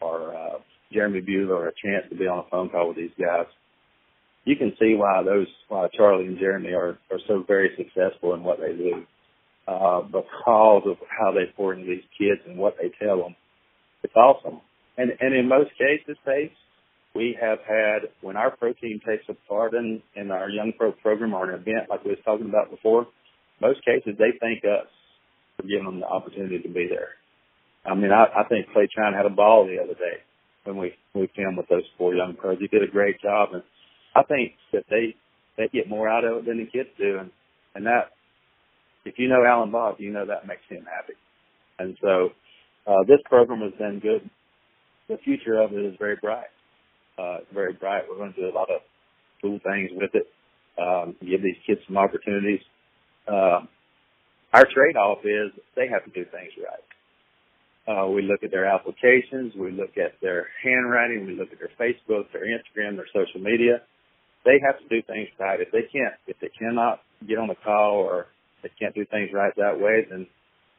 or 0.00 0.34
uh, 0.34 0.58
Jeremy 0.92 1.20
Buhler 1.20 1.68
a 1.68 1.72
chance 1.72 2.06
to 2.10 2.16
be 2.16 2.26
on 2.26 2.44
a 2.44 2.50
phone 2.50 2.68
call 2.68 2.88
with 2.88 2.96
these 2.96 3.14
guys, 3.18 3.46
you 4.44 4.56
can 4.56 4.72
see 4.78 4.94
why 4.96 5.22
those 5.22 5.46
why 5.68 5.88
Charlie 5.96 6.26
and 6.26 6.38
Jeremy 6.38 6.72
are 6.72 6.98
are 7.10 7.20
so 7.28 7.44
very 7.46 7.70
successful 7.76 8.34
in 8.34 8.42
what 8.42 8.58
they 8.60 8.72
do 8.76 9.04
uh, 9.68 10.00
because 10.02 10.82
of 10.86 10.96
how 11.08 11.32
they 11.32 11.52
pour 11.56 11.74
into 11.74 11.86
these 11.86 12.04
kids 12.18 12.40
and 12.46 12.56
what 12.58 12.76
they 12.80 12.90
tell 13.04 13.18
them. 13.18 13.36
It's 14.02 14.14
awesome, 14.16 14.60
and 14.96 15.12
and 15.20 15.34
in 15.34 15.48
most 15.48 15.70
cases, 15.78 16.16
Pace, 16.24 16.50
we 17.14 17.36
have 17.40 17.58
had 17.68 18.08
when 18.22 18.36
our 18.36 18.50
pro 18.56 18.72
team 18.72 19.00
takes 19.06 19.24
a 19.28 19.34
part 19.48 19.74
in 19.74 20.02
in 20.16 20.30
our 20.30 20.48
young 20.48 20.72
pro 20.76 20.92
program 20.92 21.34
or 21.34 21.50
an 21.50 21.60
event 21.60 21.90
like 21.90 22.04
we 22.04 22.10
was 22.10 22.20
talking 22.24 22.48
about 22.48 22.70
before. 22.70 23.06
Most 23.60 23.84
cases, 23.84 24.16
they 24.18 24.32
thank 24.40 24.64
us 24.64 24.88
for 25.56 25.64
giving 25.64 25.84
them 25.84 26.00
the 26.00 26.06
opportunity 26.06 26.60
to 26.60 26.68
be 26.68 26.88
there. 26.88 27.10
I 27.84 27.94
mean, 27.94 28.10
I, 28.10 28.24
I 28.40 28.48
think 28.48 28.72
Clay 28.72 28.88
Tryan 28.88 29.14
had 29.14 29.26
a 29.26 29.30
ball 29.30 29.66
the 29.66 29.82
other 29.82 29.92
day 29.92 30.24
when 30.64 30.76
we 30.76 30.92
we 31.14 31.28
filmed 31.36 31.56
with 31.56 31.68
those 31.68 31.86
four 31.96 32.14
young 32.14 32.34
pros. 32.36 32.58
He 32.60 32.68
did 32.68 32.82
a 32.82 32.90
great 32.90 33.20
job, 33.20 33.50
and 33.52 33.62
I 34.14 34.22
think 34.24 34.52
that 34.72 34.84
they 34.90 35.14
they 35.56 35.68
get 35.68 35.88
more 35.88 36.08
out 36.08 36.24
of 36.24 36.38
it 36.38 36.46
than 36.46 36.58
the 36.58 36.66
kids 36.66 36.90
do, 36.98 37.18
and 37.18 37.30
and 37.74 37.86
that 37.86 38.12
if 39.04 39.14
you 39.18 39.28
know 39.28 39.44
Alan 39.44 39.72
Bach, 39.72 39.96
you 39.98 40.12
know 40.12 40.26
that 40.26 40.46
makes 40.46 40.62
him 40.68 40.84
happy. 40.84 41.14
And 41.78 41.96
so 42.02 42.30
uh, 42.86 43.04
this 43.06 43.20
program 43.24 43.60
has 43.60 43.72
been 43.78 44.00
good. 44.00 44.28
The 45.08 45.16
future 45.24 45.60
of 45.60 45.72
it 45.72 45.84
is 45.84 45.94
very 45.98 46.16
bright. 46.20 46.52
Uh, 47.18 47.38
very 47.52 47.72
bright. 47.72 48.04
We're 48.08 48.16
going 48.16 48.32
to 48.34 48.40
do 48.40 48.48
a 48.48 48.56
lot 48.56 48.70
of 48.70 48.80
cool 49.42 49.58
things 49.64 49.90
with 49.92 50.10
it. 50.14 50.26
Um, 50.80 51.16
give 51.20 51.42
these 51.42 51.56
kids 51.66 51.80
some 51.86 51.96
opportunities. 51.96 52.60
Uh, 53.26 53.60
our 54.52 54.66
trade-off 54.72 55.18
is 55.24 55.52
they 55.76 55.88
have 55.88 56.04
to 56.04 56.10
do 56.10 56.28
things 56.30 56.52
right. 56.58 56.84
Uh, 57.90 58.06
we 58.06 58.22
look 58.22 58.44
at 58.44 58.52
their 58.52 58.66
applications, 58.66 59.52
we 59.58 59.72
look 59.72 59.98
at 59.98 60.14
their 60.22 60.46
handwriting, 60.62 61.26
we 61.26 61.34
look 61.34 61.48
at 61.50 61.58
their 61.58 61.74
Facebook, 61.74 62.30
their 62.32 62.46
Instagram, 62.46 62.94
their 62.94 63.10
social 63.12 63.40
media. 63.40 63.82
They 64.44 64.60
have 64.64 64.78
to 64.78 64.88
do 64.88 65.02
things 65.02 65.28
right. 65.40 65.60
If 65.60 65.72
they 65.72 65.82
can't, 65.92 66.14
if 66.28 66.36
they 66.40 66.50
cannot 66.56 67.00
get 67.26 67.38
on 67.38 67.48
the 67.48 67.56
call 67.56 67.94
or 67.96 68.26
they 68.62 68.70
can't 68.78 68.94
do 68.94 69.04
things 69.06 69.30
right 69.34 69.52
that 69.56 69.80
way, 69.80 70.06
then 70.08 70.28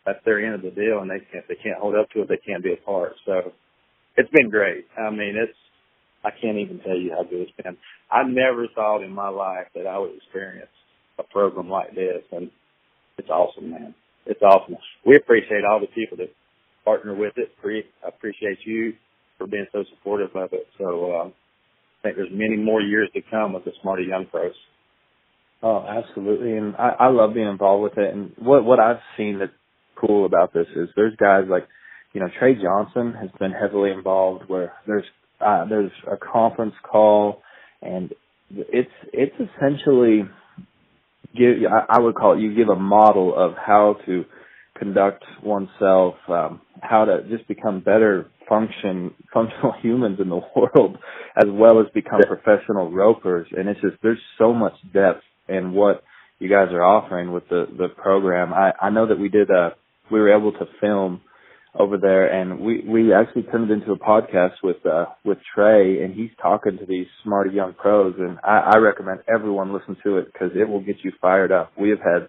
that's 0.06 0.24
their 0.24 0.44
end 0.44 0.56
of 0.56 0.62
the 0.62 0.72
deal, 0.72 1.00
and 1.00 1.12
they 1.12 1.20
can't 1.32 1.46
they 1.48 1.56
can't 1.56 1.80
hold 1.80 1.96
up 1.96 2.10
to 2.12 2.22
it. 2.22 2.30
They 2.30 2.38
can't 2.38 2.64
be 2.64 2.74
a 2.74 2.86
part. 2.86 3.14
So 3.26 3.52
it's 4.16 4.32
been 4.32 4.50
great. 4.50 4.86
I 4.98 5.10
mean, 5.10 5.36
it's 5.36 5.58
I 6.24 6.30
can't 6.32 6.58
even 6.58 6.80
tell 6.80 6.96
you 6.96 7.12
how 7.12 7.24
good 7.24 7.42
it's 7.42 7.52
been. 7.62 7.78
I 8.10 8.24
never 8.24 8.68
thought 8.74 9.04
in 9.04 9.12
my 9.12 9.30
life 9.30 9.68
that 9.76 9.86
I 9.86 9.98
would 9.98 10.16
experience 10.16 10.72
a 11.20 11.24
program 11.24 11.70
like 11.70 11.94
this, 11.94 12.24
and 12.32 12.50
it's 13.18 13.30
awesome, 13.30 13.72
man. 13.72 13.96
It's 14.26 14.42
awesome. 14.42 14.78
We 15.06 15.18
appreciate 15.18 15.66
all 15.70 15.80
the 15.80 15.88
people 15.88 16.18
that 16.18 16.34
partner 16.84 17.16
with 17.16 17.34
it. 17.38 17.52
I 17.64 18.08
appreciate 18.08 18.60
you 18.66 18.94
for 19.38 19.48
being 19.48 19.66
so 19.72 19.84
supportive 19.96 20.36
of 20.36 20.54
it. 20.54 20.68
So 20.78 21.12
uh, 21.12 21.26
I 21.28 21.32
think 22.04 22.16
there's 22.16 22.30
many 22.32 22.58
more 22.58 22.82
years 22.82 23.10
to 23.14 23.22
come 23.30 23.54
with 23.54 23.66
the 23.66 23.72
Smarty 23.82 24.06
Young 24.06 24.26
Pros. 24.30 24.54
Oh, 25.64 25.86
absolutely, 25.88 26.58
and 26.58 26.76
I, 26.76 26.96
I 27.02 27.08
love 27.10 27.36
being 27.36 27.48
involved 27.48 27.84
with 27.84 27.98
it. 27.98 28.14
And 28.14 28.32
what 28.38 28.66
what 28.66 28.80
I've 28.80 29.02
seen 29.16 29.38
that's 29.40 29.52
cool 29.96 30.26
about 30.26 30.54
this 30.54 30.66
is 30.76 30.90
there's 30.96 31.16
guys 31.18 31.44
like, 31.48 31.68
you 32.14 32.20
know, 32.20 32.28
Trey 32.40 32.56
Johnson 32.56 33.14
has 33.20 33.30
been 33.40 33.52
heavily 33.52 33.92
involved. 33.92 34.46
Where 34.48 34.74
there's 34.88 35.06
uh, 35.40 35.66
there's 35.66 35.92
a 36.12 36.18
conference 36.18 36.74
call, 36.84 37.44
and 37.84 38.12
it's 38.50 38.90
it's 39.14 39.36
essentially 39.36 40.24
give 41.38 41.58
I 41.90 42.00
would 42.00 42.16
call 42.16 42.38
it 42.38 42.42
you 42.42 42.56
give 42.56 42.70
a 42.70 42.76
model 42.76 43.34
of 43.36 43.54
how 43.56 43.98
to 44.08 44.26
conduct 44.82 45.24
oneself, 45.44 46.16
um, 46.28 46.60
how 46.82 47.06
to 47.06 47.22
just 47.30 47.48
become 47.48 47.82
better 47.82 48.26
function 48.50 49.14
functional 49.32 49.74
humans 49.82 50.20
in 50.20 50.28
the 50.28 50.42
world, 50.56 50.98
as 51.38 51.46
well 51.48 51.80
as 51.80 51.86
become 51.94 52.20
professional 52.28 52.92
ropers. 52.92 53.48
And 53.56 53.70
it's 53.70 53.80
just 53.80 53.98
there's 54.02 54.18
so 54.40 54.54
much 54.54 54.74
depth 54.92 55.22
in 55.48 55.74
what 55.74 56.04
you 56.40 56.50
guys 56.50 56.70
are 56.72 56.84
offering 56.84 57.32
with 57.32 57.48
the 57.50 57.68
the 57.78 57.90
program. 57.90 58.54
I 58.54 58.72
I 58.82 58.90
know 58.90 59.08
that 59.08 59.20
we 59.20 59.30
did 59.30 59.52
a 59.52 59.76
we 60.10 60.20
were 60.20 60.36
able 60.36 60.52
to 60.54 60.66
film 60.82 61.22
over 61.78 61.98
there 61.98 62.26
and 62.34 62.60
we 62.60 62.84
we 62.86 63.14
actually 63.14 63.44
turned 63.44 63.70
it 63.70 63.74
into 63.74 63.92
a 63.92 64.00
podcast 64.00 64.56
with 64.64 64.84
uh 64.86 65.06
with 65.24 65.38
Trey 65.56 66.04
and 66.04 66.14
he's 66.14 66.32
talking 66.42 66.78
to 66.80 66.86
these 66.86 67.06
smart 67.24 67.54
young 67.54 67.74
pros 67.76 68.16
and 68.18 68.40
I, 68.44 68.72
I 68.74 68.78
recommend 68.78 69.20
everyone 69.34 69.72
listen 69.72 69.96
to 70.04 70.18
it 70.18 70.34
because 70.34 70.50
it 70.56 70.68
will 70.68 70.82
get 70.82 70.98
you 71.04 71.14
fired 71.22 71.52
up. 71.52 71.72
We 71.80 71.92
have 71.92 72.00
had 72.00 72.28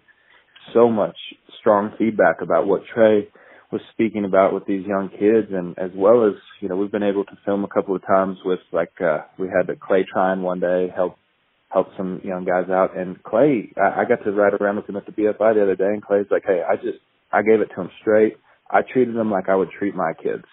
so 0.73 0.89
much 0.89 1.17
strong 1.63 1.93
feedback 1.97 2.41
about 2.41 2.67
what 2.67 2.81
Trey 2.93 3.29
was 3.71 3.81
speaking 3.93 4.25
about 4.25 4.53
with 4.53 4.65
these 4.65 4.85
young 4.85 5.09
kids 5.09 5.47
and 5.51 5.79
as 5.79 5.91
well 5.95 6.27
as, 6.27 6.33
you 6.59 6.67
know, 6.67 6.75
we've 6.75 6.91
been 6.91 7.01
able 7.01 7.23
to 7.23 7.37
film 7.45 7.63
a 7.63 7.67
couple 7.67 7.95
of 7.95 8.05
times 8.05 8.37
with 8.43 8.59
like 8.73 8.91
uh 9.01 9.19
we 9.39 9.47
had 9.47 9.67
the 9.67 9.75
Clay 9.79 10.05
Tryan 10.05 10.41
one 10.41 10.59
day 10.59 10.91
help 10.93 11.15
help 11.69 11.87
some 11.95 12.21
young 12.23 12.45
guys 12.45 12.69
out 12.69 12.97
and 12.97 13.23
Clay 13.23 13.71
I, 13.77 14.01
I 14.01 14.03
got 14.07 14.23
to 14.25 14.31
ride 14.31 14.53
around 14.53 14.75
with 14.75 14.89
him 14.89 14.97
at 14.97 15.05
the 15.05 15.13
BFI 15.13 15.55
the 15.55 15.63
other 15.63 15.75
day 15.75 15.91
and 15.93 16.03
Clay's 16.03 16.27
like, 16.29 16.43
Hey, 16.45 16.61
I 16.61 16.75
just 16.75 16.99
I 17.31 17.41
gave 17.41 17.61
it 17.61 17.69
to 17.73 17.81
him 17.81 17.89
straight 18.01 18.35
I 18.73 18.81
treated 18.81 19.15
him 19.15 19.31
like 19.31 19.49
I 19.49 19.55
would 19.55 19.69
treat 19.71 19.95
my 19.95 20.13
kids. 20.13 20.45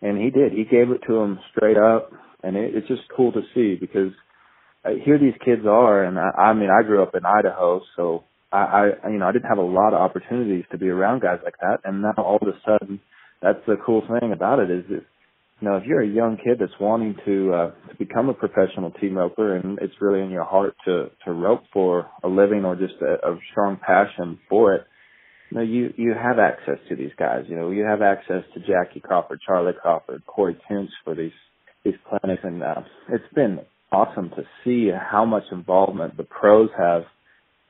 And 0.00 0.16
he 0.16 0.30
did. 0.30 0.52
He 0.52 0.64
gave 0.64 0.90
it 0.90 1.02
to 1.08 1.16
him 1.16 1.40
straight 1.50 1.76
up. 1.76 2.12
And 2.42 2.56
it, 2.56 2.74
it's 2.74 2.88
just 2.88 3.02
cool 3.14 3.32
to 3.32 3.42
see 3.54 3.76
because 3.78 4.12
uh, 4.84 4.90
here 5.04 5.18
these 5.18 5.34
kids 5.44 5.62
are. 5.66 6.04
And 6.04 6.18
I, 6.18 6.30
I 6.30 6.52
mean, 6.54 6.70
I 6.70 6.82
grew 6.82 7.02
up 7.02 7.14
in 7.14 7.26
Idaho, 7.26 7.82
so 7.96 8.24
I, 8.52 8.90
I, 9.04 9.08
you 9.10 9.18
know, 9.18 9.28
I 9.28 9.32
didn't 9.32 9.48
have 9.48 9.58
a 9.58 9.62
lot 9.62 9.94
of 9.94 10.00
opportunities 10.00 10.64
to 10.72 10.78
be 10.78 10.88
around 10.88 11.22
guys 11.22 11.38
like 11.44 11.58
that. 11.60 11.78
And 11.84 12.02
now 12.02 12.14
all 12.18 12.38
of 12.40 12.48
a 12.48 12.58
sudden, 12.66 13.00
that's 13.42 13.60
the 13.66 13.76
cool 13.84 14.02
thing 14.20 14.32
about 14.32 14.58
it 14.58 14.70
is 14.70 14.84
that, 14.88 15.04
you 15.60 15.68
know, 15.68 15.76
if 15.76 15.84
you're 15.84 16.02
a 16.02 16.08
young 16.08 16.36
kid 16.36 16.58
that's 16.58 16.72
wanting 16.80 17.16
to, 17.26 17.52
uh, 17.54 17.70
to 17.88 17.96
become 17.98 18.28
a 18.28 18.34
professional 18.34 18.90
team 18.92 19.16
roper 19.16 19.56
and 19.56 19.78
it's 19.80 19.94
really 20.00 20.22
in 20.22 20.30
your 20.30 20.44
heart 20.44 20.74
to, 20.86 21.10
to 21.24 21.32
rope 21.32 21.62
for 21.72 22.06
a 22.24 22.28
living 22.28 22.64
or 22.64 22.76
just 22.76 22.94
a, 23.02 23.28
a 23.28 23.38
strong 23.52 23.78
passion 23.84 24.38
for 24.48 24.74
it, 24.74 24.86
you 25.50 25.58
know, 25.58 25.64
you 25.64 25.92
you 25.96 26.14
have 26.14 26.38
access 26.38 26.78
to 26.88 26.96
these 26.96 27.10
guys. 27.18 27.44
You 27.48 27.56
know, 27.56 27.70
you 27.70 27.82
have 27.82 28.02
access 28.02 28.44
to 28.54 28.60
Jackie 28.60 29.00
Crawford, 29.00 29.40
Charly 29.46 29.72
Crawford, 29.72 30.22
Cory 30.26 30.56
Koontz 30.68 30.92
for 31.04 31.14
these 31.14 31.32
these 31.84 31.94
clinics, 32.08 32.42
and 32.44 32.62
uh, 32.62 32.82
it's 33.08 33.34
been 33.34 33.60
awesome 33.90 34.30
to 34.30 34.44
see 34.64 34.90
how 34.90 35.24
much 35.24 35.42
involvement 35.50 36.16
the 36.16 36.22
pros 36.22 36.70
have 36.78 37.02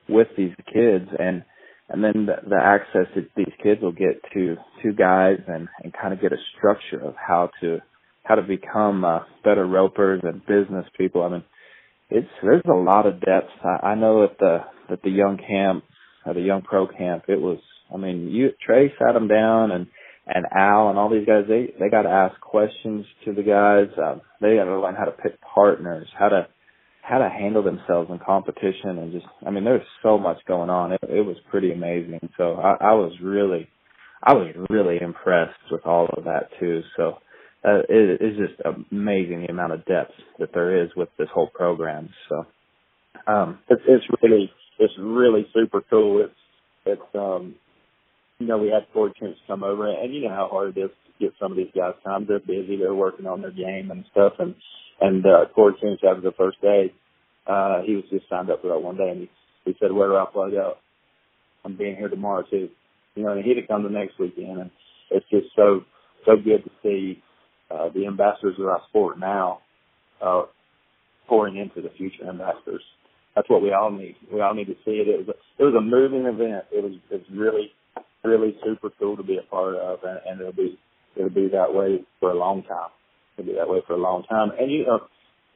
with 0.09 0.27
these 0.37 0.53
kids, 0.73 1.09
and 1.17 1.43
and 1.89 2.03
then 2.03 2.25
the, 2.25 2.35
the 2.49 2.59
access 2.61 3.07
that 3.15 3.27
these 3.35 3.53
kids 3.61 3.81
will 3.81 3.91
get 3.91 4.21
to 4.33 4.55
to 4.83 4.93
guys, 4.93 5.39
and 5.47 5.67
and 5.83 5.93
kind 5.93 6.13
of 6.13 6.21
get 6.21 6.33
a 6.33 6.37
structure 6.57 6.99
of 6.99 7.15
how 7.15 7.49
to 7.61 7.79
how 8.23 8.35
to 8.35 8.41
become 8.41 9.03
uh, 9.03 9.19
better 9.43 9.65
ropers 9.65 10.21
and 10.23 10.45
business 10.45 10.85
people. 10.97 11.23
I 11.23 11.29
mean, 11.29 11.43
it's 12.09 12.27
there's 12.43 12.63
a 12.69 12.75
lot 12.75 13.07
of 13.07 13.19
depth. 13.19 13.49
I, 13.63 13.87
I 13.87 13.95
know 13.95 14.23
at 14.23 14.37
the 14.39 14.59
at 14.89 15.01
the 15.01 15.09
young 15.09 15.37
camp, 15.37 15.83
at 16.25 16.35
the 16.35 16.41
young 16.41 16.61
pro 16.61 16.87
camp, 16.87 17.25
it 17.27 17.39
was 17.39 17.59
I 17.93 17.97
mean, 17.97 18.29
you 18.29 18.49
Trey 18.65 18.93
sat 18.99 19.13
them 19.13 19.27
down 19.27 19.71
and 19.71 19.87
and 20.27 20.45
Al 20.55 20.89
and 20.89 20.99
all 20.99 21.09
these 21.09 21.25
guys 21.25 21.45
they 21.47 21.73
they 21.79 21.89
got 21.89 22.03
to 22.03 22.09
ask 22.09 22.39
questions 22.39 23.05
to 23.25 23.33
the 23.33 23.43
guys. 23.43 23.87
Um, 23.97 24.21
they 24.39 24.55
got 24.55 24.65
to 24.65 24.79
learn 24.79 24.95
how 24.95 25.05
to 25.05 25.11
pick 25.11 25.39
partners, 25.41 26.07
how 26.17 26.29
to 26.29 26.47
how 27.11 27.17
to 27.17 27.29
handle 27.29 27.61
themselves 27.61 28.09
in 28.09 28.19
competition, 28.25 28.97
and 28.97 29.11
just 29.11 29.25
I 29.45 29.51
mean, 29.51 29.65
there's 29.65 29.85
so 30.01 30.17
much 30.17 30.37
going 30.47 30.69
on. 30.69 30.93
It, 30.93 31.01
it 31.09 31.25
was 31.25 31.35
pretty 31.49 31.73
amazing. 31.73 32.29
So 32.37 32.53
I, 32.53 32.77
I 32.79 32.93
was 32.93 33.11
really 33.21 33.67
I 34.23 34.33
was 34.33 34.55
really 34.69 34.97
impressed 35.01 35.59
with 35.69 35.85
all 35.85 36.07
of 36.15 36.23
that 36.23 36.49
too. 36.57 36.81
So 36.95 37.17
uh, 37.65 37.81
it 37.89 38.21
is 38.21 38.37
just 38.37 38.61
amazing 38.91 39.41
the 39.41 39.51
amount 39.51 39.73
of 39.73 39.85
depth 39.85 40.13
that 40.39 40.53
there 40.53 40.83
is 40.85 40.89
with 40.95 41.09
this 41.19 41.27
whole 41.33 41.49
program. 41.53 42.09
So 42.29 42.45
um, 43.27 43.59
it's 43.69 43.83
it's 43.89 44.05
really 44.23 44.49
it's 44.79 44.93
really 44.97 45.45
super 45.53 45.81
cool. 45.89 46.23
It's 46.23 46.33
it's 46.85 47.15
um 47.15 47.55
you 48.39 48.47
know, 48.47 48.57
we 48.57 48.69
had 48.69 48.91
Cory 48.91 49.13
Koontz 49.19 49.39
come 49.47 49.63
over, 49.63 49.87
and 49.87 50.13
you 50.13 50.23
know 50.23 50.29
how 50.29 50.47
hard 50.49 50.75
it 50.75 50.81
is 50.81 50.89
to 50.89 51.25
get 51.25 51.33
some 51.39 51.51
of 51.51 51.57
these 51.57 51.71
guys 51.75 51.93
time. 52.03 52.25
They're 52.27 52.39
busy, 52.39 52.77
they're 52.77 52.95
working 52.95 53.27
on 53.27 53.41
their 53.41 53.51
game 53.51 53.91
and 53.91 54.03
stuff. 54.11 54.33
And 54.39 54.55
and 54.99 55.25
uh, 55.25 55.45
Cory 55.53 55.73
Koontz 55.79 56.01
after 56.07 56.21
the 56.21 56.31
first 56.37 56.59
day, 56.61 56.91
uh, 57.47 57.81
he 57.85 57.95
was 57.95 58.05
just 58.09 58.29
signed 58.29 58.49
up 58.49 58.61
for 58.61 58.69
that 58.69 58.81
one 58.81 58.97
day, 58.97 59.09
and 59.09 59.21
he 59.21 59.29
he 59.65 59.75
said, 59.79 59.91
"Where 59.91 60.07
do 60.09 60.15
I 60.17 60.25
plug 60.31 60.53
up? 60.55 60.79
I'm 61.65 61.77
being 61.77 61.95
here 61.95 62.09
tomorrow 62.09 62.43
too." 62.49 62.69
You 63.15 63.23
know, 63.23 63.31
and 63.31 63.43
he'd 63.43 63.57
have 63.57 63.67
come 63.67 63.83
the 63.83 63.89
next 63.89 64.19
weekend, 64.19 64.59
and 64.59 64.71
it's 65.09 65.25
just 65.29 65.47
so 65.55 65.81
so 66.25 66.35
good 66.35 66.63
to 66.63 66.71
see 66.83 67.21
uh, 67.69 67.89
the 67.93 68.07
ambassadors 68.07 68.55
of 68.59 68.65
our 68.65 68.81
sport 68.89 69.19
now 69.19 69.59
uh, 70.21 70.43
pouring 71.27 71.57
into 71.57 71.81
the 71.81 71.93
future 71.97 72.27
ambassadors. 72.29 72.83
That's 73.35 73.49
what 73.49 73.61
we 73.61 73.71
all 73.71 73.91
need. 73.91 74.15
We 74.31 74.41
all 74.41 74.53
need 74.53 74.67
to 74.67 74.75
see 74.85 75.01
it. 75.01 75.07
It 75.07 75.25
was 75.25 75.29
a, 75.29 75.63
it 75.63 75.65
was 75.65 75.75
a 75.77 75.81
moving 75.81 76.25
event. 76.25 76.65
It 76.71 76.83
was 76.83 76.93
it 77.09 77.21
was 77.21 77.27
really 77.33 77.71
really 78.23 78.55
super 78.63 78.89
cool 78.99 79.17
to 79.17 79.23
be 79.23 79.37
a 79.37 79.49
part 79.49 79.75
of, 79.75 79.99
and, 80.03 80.19
and 80.27 80.41
it'll 80.41 80.53
be 80.53 80.77
it'll 81.15 81.29
be 81.29 81.49
that 81.51 81.73
way 81.73 82.03
for 82.19 82.31
a 82.31 82.37
long 82.37 82.63
time. 82.63 82.89
It'll 83.37 83.47
be 83.47 83.57
that 83.57 83.69
way 83.69 83.79
for 83.87 83.93
a 83.93 84.01
long 84.01 84.23
time. 84.29 84.51
And 84.59 84.71
you 84.71 84.85
know, 84.85 84.99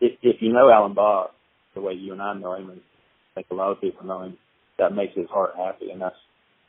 if, 0.02 0.14
if 0.22 0.38
you 0.42 0.54
know 0.54 0.70
Alan 0.70 0.94
Bach 0.94 1.32
the 1.76 1.82
way 1.82 1.94
you 1.94 2.14
and 2.14 2.22
I 2.22 2.34
know 2.34 2.56
him, 2.56 2.70
and 2.70 2.82
I 2.82 3.36
think 3.36 3.48
a 3.52 3.56
lot 3.56 3.72
of 3.72 3.82
people 3.82 4.06
know 4.06 4.24
him, 4.24 4.38
that 4.80 4.94
makes 4.94 5.16
his 5.16 5.28
heart 5.30 5.52
happy, 5.58 5.92
and 5.92 6.02
that's 6.02 6.16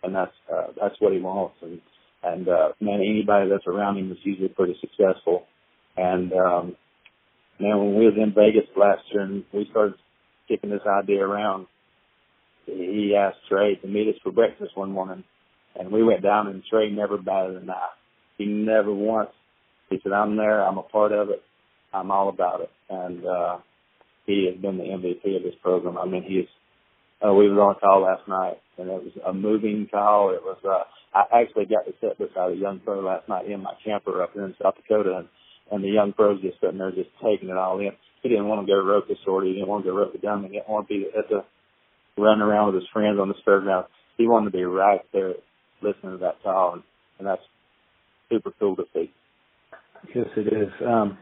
and 0.03 0.15
that's 0.15 0.33
uh, 0.53 0.69
that's 0.81 0.95
what 1.01 1.13
he 1.13 1.21
wants. 1.21 1.57
And 1.63 1.81
and 2.23 2.49
uh, 2.49 2.69
man, 2.81 3.01
anybody 3.01 3.49
that's 3.51 3.67
around 3.67 3.99
him 3.99 4.13
is 4.13 4.19
usually 4.23 4.49
pretty 4.49 4.77
successful. 4.81 5.45
And 5.97 6.33
um, 6.33 6.77
man, 7.59 7.79
when 7.79 7.99
we 7.99 8.05
was 8.05 8.15
in 8.17 8.35
Vegas 8.35 8.69
last 8.77 9.03
year 9.13 9.23
and 9.23 9.45
we 9.53 9.67
started 9.71 9.95
kicking 10.49 10.71
this 10.71 10.87
idea 10.87 11.25
around, 11.25 11.67
he 12.67 13.15
asked 13.17 13.39
Trey 13.49 13.77
to 13.77 13.89
meet 13.89 14.09
us 14.09 14.21
for 14.23 14.33
breakfast 14.33 14.77
one 14.77 14.93
morning 14.93 15.25
and 15.79 15.91
we 15.91 16.03
went 16.03 16.23
down 16.23 16.49
and 16.49 16.63
Trey 16.69 16.91
never 16.91 17.19
batted 17.19 17.63
an 17.63 17.71
eye. 17.71 17.95
He 18.39 18.47
never 18.47 18.93
once. 18.93 19.31
He 19.91 19.99
said, 20.03 20.13
I'm 20.13 20.37
there. 20.37 20.63
I'm 20.67 20.79
a 20.79 20.83
part 20.83 21.13
of 21.13 21.31
it. 21.31 21.43
I'm 21.93 22.11
all 22.11 22.29
about 22.29 22.61
it. 22.63 22.71
And, 22.91 23.25
uh, 23.25 23.59
he 24.27 24.51
has 24.51 24.61
been 24.61 24.79
the 24.79 24.85
MVP 24.85 25.37
of 25.37 25.43
this 25.43 25.55
program. 25.63 25.99
I 25.99 26.07
mean, 26.07 26.23
he's, 26.23 26.47
uh, 27.25 27.33
we 27.33 27.49
was 27.49 27.59
on 27.59 27.77
a 27.77 27.81
call 27.81 28.03
last 28.03 28.29
night 28.29 28.59
and 28.79 28.91
it 28.91 29.03
was 29.03 29.13
a 29.27 29.33
moving 29.33 29.89
call. 29.91 30.35
It 30.35 30.43
was, 30.43 30.59
uh, 30.65 30.85
I 31.17 31.43
actually 31.43 31.67
got 31.67 31.87
to 31.87 31.95
sit 32.01 32.19
beside 32.19 32.53
a 32.53 32.57
young 32.57 32.81
pro 32.81 33.01
last 33.01 33.29
night 33.29 33.47
in 33.47 33.63
my 33.63 33.75
camper 33.85 34.23
up 34.23 34.37
in 34.37 34.55
South 34.63 34.75
Dakota 34.77 35.19
and, 35.19 35.29
and 35.71 35.83
the 35.83 35.89
young 35.89 36.13
pros 36.13 36.43
just 36.43 36.61
sitting 36.61 36.79
there 36.79 36.91
just 36.91 37.11
taking 37.25 37.49
it 37.49 37.57
all 37.57 37.79
in. 37.81 37.93
He 38.23 38.29
didn't 38.29 38.49
want 38.49 38.67
to 38.67 38.71
go 38.71 38.83
rope 38.83 39.09
the 39.09 39.17
sword. 39.25 39.47
He 39.47 39.55
didn't 39.55 39.69
want 39.69 39.85
to 39.85 39.91
go 39.91 39.97
rope 39.97 40.13
the 40.13 40.19
gun. 40.19 40.43
He 40.43 40.51
didn't 40.51 40.69
want 40.69 40.89
to 40.89 40.95
be 40.95 41.07
at 41.17 41.29
the, 41.29 41.45
running 42.19 42.43
around 42.43 42.73
with 42.73 42.83
his 42.83 42.91
friends 42.93 43.19
on 43.21 43.29
the 43.29 43.35
fairground. 43.47 43.87
He 44.17 44.27
wanted 44.27 44.51
to 44.51 44.57
be 44.57 44.65
right 44.65 45.01
there 45.13 45.35
listening 45.83 46.13
to 46.13 46.19
that 46.19 46.43
call, 46.43 46.75
and, 46.75 46.83
and 47.19 47.29
that's 47.29 47.43
super 48.31 48.53
cool 48.59 48.77
to 48.77 48.85
see. 48.95 49.11
Yes, 50.15 50.27
it 50.37 50.47
is. 50.47 50.73
Um, 50.85 51.19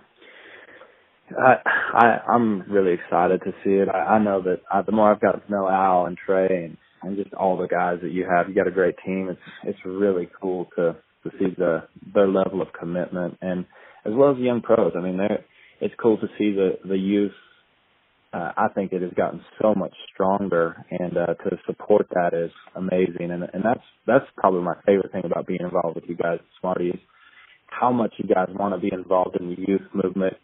I, 1.30 1.54
I 1.92 2.32
I'm 2.32 2.62
really 2.70 2.92
excited 2.92 3.40
to 3.44 3.52
see 3.64 3.70
it. 3.70 3.88
I, 3.88 4.16
I 4.16 4.18
know 4.18 4.42
that 4.42 4.60
I, 4.70 4.82
the 4.82 4.92
more 4.92 5.10
I've 5.12 5.20
got 5.20 5.44
to 5.44 5.50
know 5.50 5.68
Al 5.68 6.06
and 6.06 6.16
Trey 6.18 6.64
and, 6.64 6.76
and 7.02 7.16
just 7.16 7.34
all 7.34 7.56
the 7.56 7.66
guys 7.66 7.98
that 8.02 8.12
you 8.12 8.26
have, 8.28 8.48
you 8.48 8.54
got 8.54 8.68
a 8.68 8.72
great 8.72 8.96
team. 9.04 9.28
It's 9.30 9.40
it's 9.64 9.78
really 9.84 10.28
cool 10.40 10.68
to 10.76 10.96
to 11.24 11.30
see 11.38 11.54
the 11.56 11.84
their 12.14 12.28
level 12.28 12.60
of 12.60 12.68
commitment 12.78 13.38
and 13.40 13.64
as 14.04 14.12
well 14.14 14.32
as 14.32 14.36
the 14.36 14.44
young 14.44 14.60
pros. 14.60 14.92
I 14.96 15.00
mean, 15.00 15.16
they're 15.16 15.44
it's 15.80 15.94
cool 16.00 16.18
to 16.18 16.26
see 16.38 16.52
the 16.52 16.78
the 16.86 16.98
youth 16.98 17.32
uh, 18.34 18.50
I 18.56 18.68
think 18.74 18.92
it 18.92 19.00
has 19.00 19.12
gotten 19.16 19.40
so 19.62 19.74
much 19.76 19.94
stronger, 20.12 20.84
and 20.90 21.16
uh, 21.16 21.34
to 21.34 21.56
support 21.66 22.08
that 22.14 22.34
is 22.34 22.50
amazing. 22.74 23.30
And 23.30 23.44
and 23.44 23.62
that's 23.64 23.84
that's 24.06 24.26
probably 24.36 24.62
my 24.62 24.74
favorite 24.84 25.12
thing 25.12 25.22
about 25.24 25.46
being 25.46 25.60
involved 25.62 25.94
with 25.94 26.04
you 26.08 26.16
guys, 26.16 26.40
Smarties, 26.60 26.98
how 27.68 27.92
much 27.92 28.12
you 28.18 28.28
guys 28.28 28.48
want 28.58 28.74
to 28.74 28.80
be 28.80 28.92
involved 28.92 29.36
in 29.38 29.50
the 29.50 29.56
youth 29.56 29.86
movement 29.94 30.34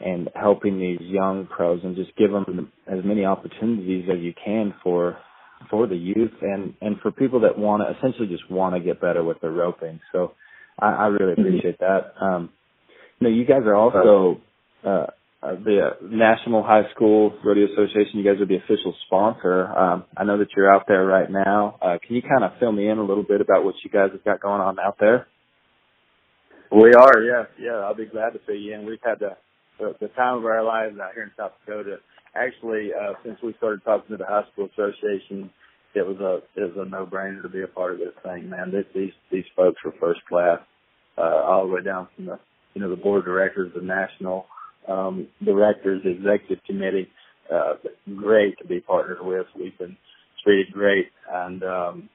and 0.00 0.30
helping 0.34 0.78
these 0.78 1.00
young 1.00 1.46
pros 1.46 1.80
and 1.84 1.96
just 1.96 2.16
give 2.16 2.30
them 2.30 2.72
as 2.86 3.04
many 3.04 3.24
opportunities 3.24 4.08
as 4.10 4.20
you 4.20 4.32
can 4.44 4.74
for 4.82 5.18
for 5.68 5.86
the 5.86 5.96
youth 5.96 6.32
and 6.40 6.74
and 6.80 6.98
for 7.00 7.10
people 7.10 7.40
that 7.40 7.58
want 7.58 7.82
to 7.82 7.96
essentially 7.98 8.26
just 8.26 8.50
want 8.50 8.74
to 8.74 8.80
get 8.80 9.00
better 9.00 9.22
with 9.22 9.40
their 9.40 9.50
roping. 9.50 10.00
So 10.12 10.32
I, 10.78 10.92
I 10.92 11.06
really 11.06 11.32
mm-hmm. 11.32 11.42
appreciate 11.42 11.78
that. 11.80 12.14
Um, 12.20 12.50
you 13.18 13.28
know, 13.28 13.34
you 13.34 13.44
guys 13.44 13.62
are 13.66 13.74
also 13.74 14.40
uh, 14.84 15.06
uh, 15.42 15.54
the 15.64 15.90
National 16.02 16.62
High 16.62 16.90
School 16.94 17.32
Rodeo 17.44 17.66
Association. 17.72 18.18
You 18.18 18.24
guys 18.24 18.40
are 18.40 18.46
the 18.46 18.56
official 18.56 18.94
sponsor. 19.06 19.66
Um, 19.66 20.04
I 20.16 20.24
know 20.24 20.38
that 20.38 20.48
you're 20.56 20.72
out 20.72 20.84
there 20.88 21.04
right 21.04 21.30
now. 21.30 21.78
Uh, 21.80 21.98
can 22.06 22.16
you 22.16 22.22
kind 22.22 22.44
of 22.44 22.52
fill 22.58 22.72
me 22.72 22.88
in 22.88 22.98
a 22.98 23.04
little 23.04 23.22
bit 23.22 23.40
about 23.40 23.64
what 23.64 23.74
you 23.84 23.90
guys 23.90 24.10
have 24.12 24.24
got 24.24 24.40
going 24.40 24.60
on 24.60 24.78
out 24.78 24.96
there? 24.98 25.26
We 26.70 26.92
are, 26.92 27.22
yeah, 27.22 27.44
yeah. 27.58 27.78
I'll 27.78 27.94
be 27.94 28.06
glad 28.06 28.30
to 28.30 28.38
fill 28.46 28.54
you 28.54 28.74
in. 28.74 28.86
We've 28.86 28.98
had 29.02 29.18
the 29.18 29.36
the, 30.00 30.08
time 30.08 30.38
of 30.38 30.44
our 30.44 30.62
lives 30.62 30.96
out 31.02 31.14
here 31.14 31.24
in 31.24 31.30
South 31.36 31.52
Dakota. 31.64 31.96
Actually, 32.34 32.90
uh, 32.94 33.14
since 33.24 33.38
we 33.42 33.54
started 33.58 33.82
talking 33.84 34.10
to 34.10 34.16
the 34.16 34.26
High 34.26 34.44
School 34.52 34.68
Association 34.72 35.50
it 35.94 36.06
was 36.06 36.18
a 36.18 36.60
it 36.60 36.74
was 36.74 36.86
a 36.86 36.88
no 36.88 37.06
brainer 37.06 37.42
to 37.42 37.48
be 37.48 37.62
a 37.62 37.66
part 37.66 37.94
of 37.94 37.98
this 37.98 38.14
thing, 38.22 38.48
man. 38.48 38.70
This, 38.70 38.84
these 38.94 39.12
these 39.30 39.44
folks 39.56 39.78
were 39.84 39.94
first 40.00 40.20
class, 40.28 40.58
uh, 41.18 41.42
all 41.44 41.66
the 41.66 41.74
way 41.74 41.82
down 41.82 42.08
from 42.14 42.26
the 42.26 42.38
you 42.74 42.80
know 42.80 42.90
the 42.90 42.96
board 42.96 43.20
of 43.20 43.24
directors, 43.24 43.72
the 43.74 43.82
national 43.82 44.46
um, 44.88 45.26
directors, 45.44 46.02
executive 46.04 46.62
committee. 46.64 47.08
Uh, 47.52 47.74
great 48.16 48.56
to 48.58 48.66
be 48.66 48.80
partnered 48.80 49.18
with. 49.20 49.46
We've 49.58 49.76
been 49.78 49.96
treated 50.44 50.72
great, 50.72 51.06
and 51.28 51.62
um, 51.64 52.08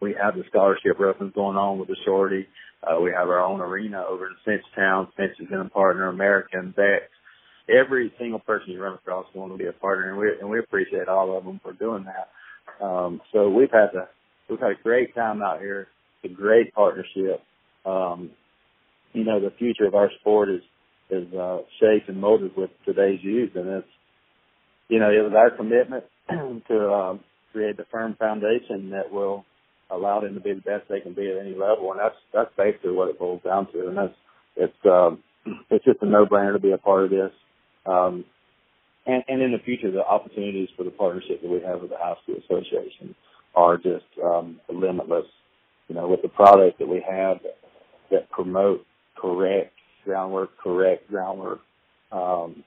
we 0.00 0.14
have 0.20 0.34
the 0.36 0.44
scholarship 0.48 1.00
reference 1.00 1.34
going 1.34 1.56
on 1.56 1.78
with 1.80 1.88
the 1.88 1.96
shorty. 2.04 2.46
Uh, 2.82 3.00
we 3.00 3.10
have 3.10 3.28
our 3.28 3.40
own 3.44 3.60
arena 3.60 4.04
over 4.08 4.26
in 4.26 4.36
Cinchtown. 4.46 5.08
Cinch 5.16 5.32
has 5.38 5.48
been 5.48 5.60
a 5.60 5.68
partner, 5.68 6.08
American, 6.08 6.72
Bex. 6.74 7.04
Every 7.68 8.12
single 8.18 8.40
person 8.40 8.72
you 8.72 8.82
run 8.82 8.94
across 8.94 9.26
is 9.26 9.34
going 9.34 9.50
to 9.50 9.56
be 9.56 9.66
a 9.66 9.72
partner, 9.72 10.10
and 10.10 10.18
we 10.18 10.28
and 10.40 10.48
we 10.48 10.58
appreciate 10.58 11.08
all 11.08 11.36
of 11.36 11.44
them 11.44 11.60
for 11.62 11.72
doing 11.72 12.04
that. 12.04 12.84
Um, 12.84 13.20
so 13.32 13.48
we've 13.48 13.70
had 13.70 13.94
a 13.94 14.08
we've 14.48 14.58
had 14.58 14.72
a 14.72 14.82
great 14.82 15.14
time 15.14 15.42
out 15.42 15.60
here. 15.60 15.88
It's 16.22 16.32
a 16.32 16.34
great 16.34 16.74
partnership. 16.74 17.42
Um, 17.84 18.30
you 19.12 19.24
know, 19.24 19.40
the 19.40 19.52
future 19.58 19.86
of 19.86 19.94
our 19.94 20.10
sport 20.20 20.48
is 20.48 20.62
is 21.10 21.32
uh, 21.34 21.58
shaped 21.80 22.08
and 22.08 22.20
molded 22.20 22.56
with 22.56 22.70
today's 22.84 23.20
youth, 23.22 23.50
and 23.54 23.68
it's 23.68 23.88
you 24.88 24.98
know 24.98 25.10
it 25.10 25.22
was 25.22 25.34
our 25.36 25.50
commitment 25.50 26.04
to 26.68 26.92
um, 26.92 27.20
create 27.52 27.76
the 27.76 27.84
firm 27.90 28.16
foundation 28.18 28.90
that 28.90 29.12
will 29.12 29.44
allow 29.92 30.20
them 30.20 30.34
to 30.34 30.40
be 30.40 30.54
the 30.54 30.60
best 30.60 30.88
they 30.88 31.00
can 31.00 31.14
be 31.14 31.30
at 31.30 31.38
any 31.38 31.54
level, 31.54 31.92
and 31.92 32.00
that's 32.00 32.16
that's 32.32 32.50
basically 32.56 32.92
what 32.92 33.08
it 33.08 33.18
boils 33.18 33.42
down 33.44 33.70
to, 33.72 33.88
and 33.88 33.96
that's 33.98 34.14
it's 34.56 34.86
um, 34.86 35.22
it's 35.70 35.84
just 35.84 36.02
a 36.02 36.06
no 36.06 36.26
brainer 36.26 36.54
to 36.54 36.58
be 36.60 36.72
a 36.72 36.78
part 36.78 37.04
of 37.04 37.10
this. 37.10 37.32
Um, 37.86 38.24
and, 39.06 39.24
and 39.28 39.42
in 39.42 39.52
the 39.52 39.58
future, 39.58 39.90
the 39.90 40.04
opportunities 40.04 40.68
for 40.76 40.84
the 40.84 40.90
partnership 40.90 41.42
that 41.42 41.50
we 41.50 41.60
have 41.62 41.80
with 41.80 41.90
the 41.90 41.96
High 41.98 42.14
School 42.22 42.36
Association 42.44 43.14
are 43.54 43.76
just 43.76 44.04
um, 44.24 44.60
limitless. 44.72 45.26
You 45.88 45.96
know, 45.96 46.08
with 46.08 46.22
the 46.22 46.28
product 46.28 46.78
that 46.78 46.88
we 46.88 47.04
have 47.08 47.38
that, 47.42 48.30
promote 48.30 48.86
correct 49.16 49.72
groundwork, 50.04 50.50
correct 50.62 51.08
groundwork, 51.10 51.60
um, 52.12 52.62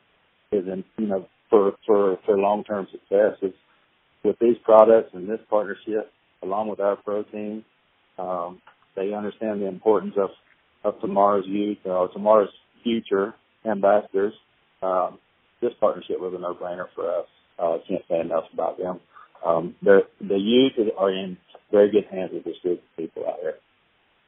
is 0.51 0.65
in, 0.67 0.83
you 0.97 1.07
know, 1.07 1.27
for, 1.49 1.73
for, 1.85 2.19
for 2.25 2.37
long-term 2.37 2.87
success 2.91 3.37
is 3.41 3.53
with 4.23 4.37
these 4.39 4.57
products 4.63 5.11
and 5.13 5.29
this 5.29 5.39
partnership, 5.49 6.11
along 6.43 6.69
with 6.69 6.79
our 6.79 6.95
protein, 6.95 7.63
um, 8.19 8.61
they 8.95 9.13
understand 9.13 9.61
the 9.61 9.67
importance 9.67 10.15
of, 10.17 10.29
of 10.83 10.99
tomorrow's 11.01 11.45
youth, 11.47 11.79
uh, 11.85 12.07
tomorrow's 12.07 12.49
future 12.83 13.33
ambassadors. 13.65 14.33
Um, 14.81 15.19
this 15.61 15.71
partnership 15.79 16.19
was 16.19 16.33
a 16.35 16.39
no-brainer 16.39 16.85
for 16.93 17.09
us. 17.09 17.25
Uh, 17.57 17.77
can't 17.87 18.03
say 18.09 18.19
enough 18.19 18.45
about 18.53 18.77
them. 18.77 18.99
Um, 19.45 19.75
the 19.81 20.01
the 20.21 20.37
youth 20.37 20.73
are 20.97 21.11
in 21.11 21.37
very 21.71 21.91
good 21.91 22.05
hands 22.11 22.31
with 22.33 22.43
this 22.43 22.55
group 22.61 22.79
of 22.79 22.97
people 22.97 23.23
out 23.27 23.37
there. 23.41 23.55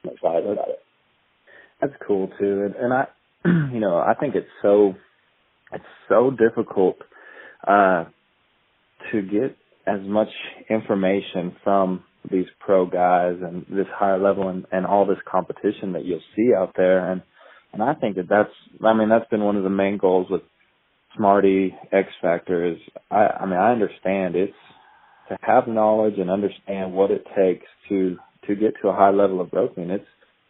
I'm 0.03 0.11
excited 0.11 0.49
about 0.49 0.69
it. 0.69 0.79
That's 1.81 1.93
cool 2.05 2.29
too, 2.39 2.63
and, 2.65 2.75
and 2.75 2.93
I, 2.93 3.07
you 3.73 3.79
know, 3.79 3.97
I 3.97 4.13
think 4.19 4.35
it's 4.35 4.47
so, 4.61 4.95
it's 5.71 5.83
so 6.09 6.31
difficult 6.31 6.97
uh, 7.67 8.05
to 9.11 9.21
get 9.21 9.57
as 9.87 9.99
much 10.01 10.29
information 10.69 11.55
from 11.63 12.03
these 12.31 12.45
pro 12.59 12.85
guys 12.85 13.35
and 13.41 13.65
this 13.69 13.87
higher 13.93 14.19
level 14.19 14.49
and, 14.49 14.65
and 14.71 14.85
all 14.85 15.05
this 15.05 15.19
competition 15.29 15.93
that 15.93 16.05
you'll 16.05 16.21
see 16.35 16.53
out 16.55 16.73
there, 16.75 17.11
and 17.11 17.21
and 17.73 17.83
I 17.83 17.93
think 17.93 18.15
that 18.15 18.29
that's, 18.29 18.49
I 18.85 18.93
mean, 18.93 19.09
that's 19.09 19.29
been 19.29 19.43
one 19.43 19.57
of 19.57 19.63
the 19.63 19.69
main 19.69 19.97
goals 19.97 20.27
with 20.29 20.41
Smarty 21.17 21.75
X 21.91 22.07
Factor 22.21 22.65
is 22.65 22.77
I, 23.09 23.27
I 23.41 23.45
mean 23.45 23.59
I 23.59 23.71
understand 23.71 24.35
it's 24.35 24.53
to 25.29 25.37
have 25.41 25.67
knowledge 25.67 26.15
and 26.17 26.29
understand 26.29 26.93
what 26.93 27.11
it 27.11 27.25
takes 27.35 27.65
to 27.89 28.17
to 28.47 28.55
get 28.55 28.73
to 28.81 28.89
a 28.89 28.93
high 28.93 29.09
level 29.09 29.41
of 29.41 29.49
roping. 29.53 29.89
It's 29.89 30.05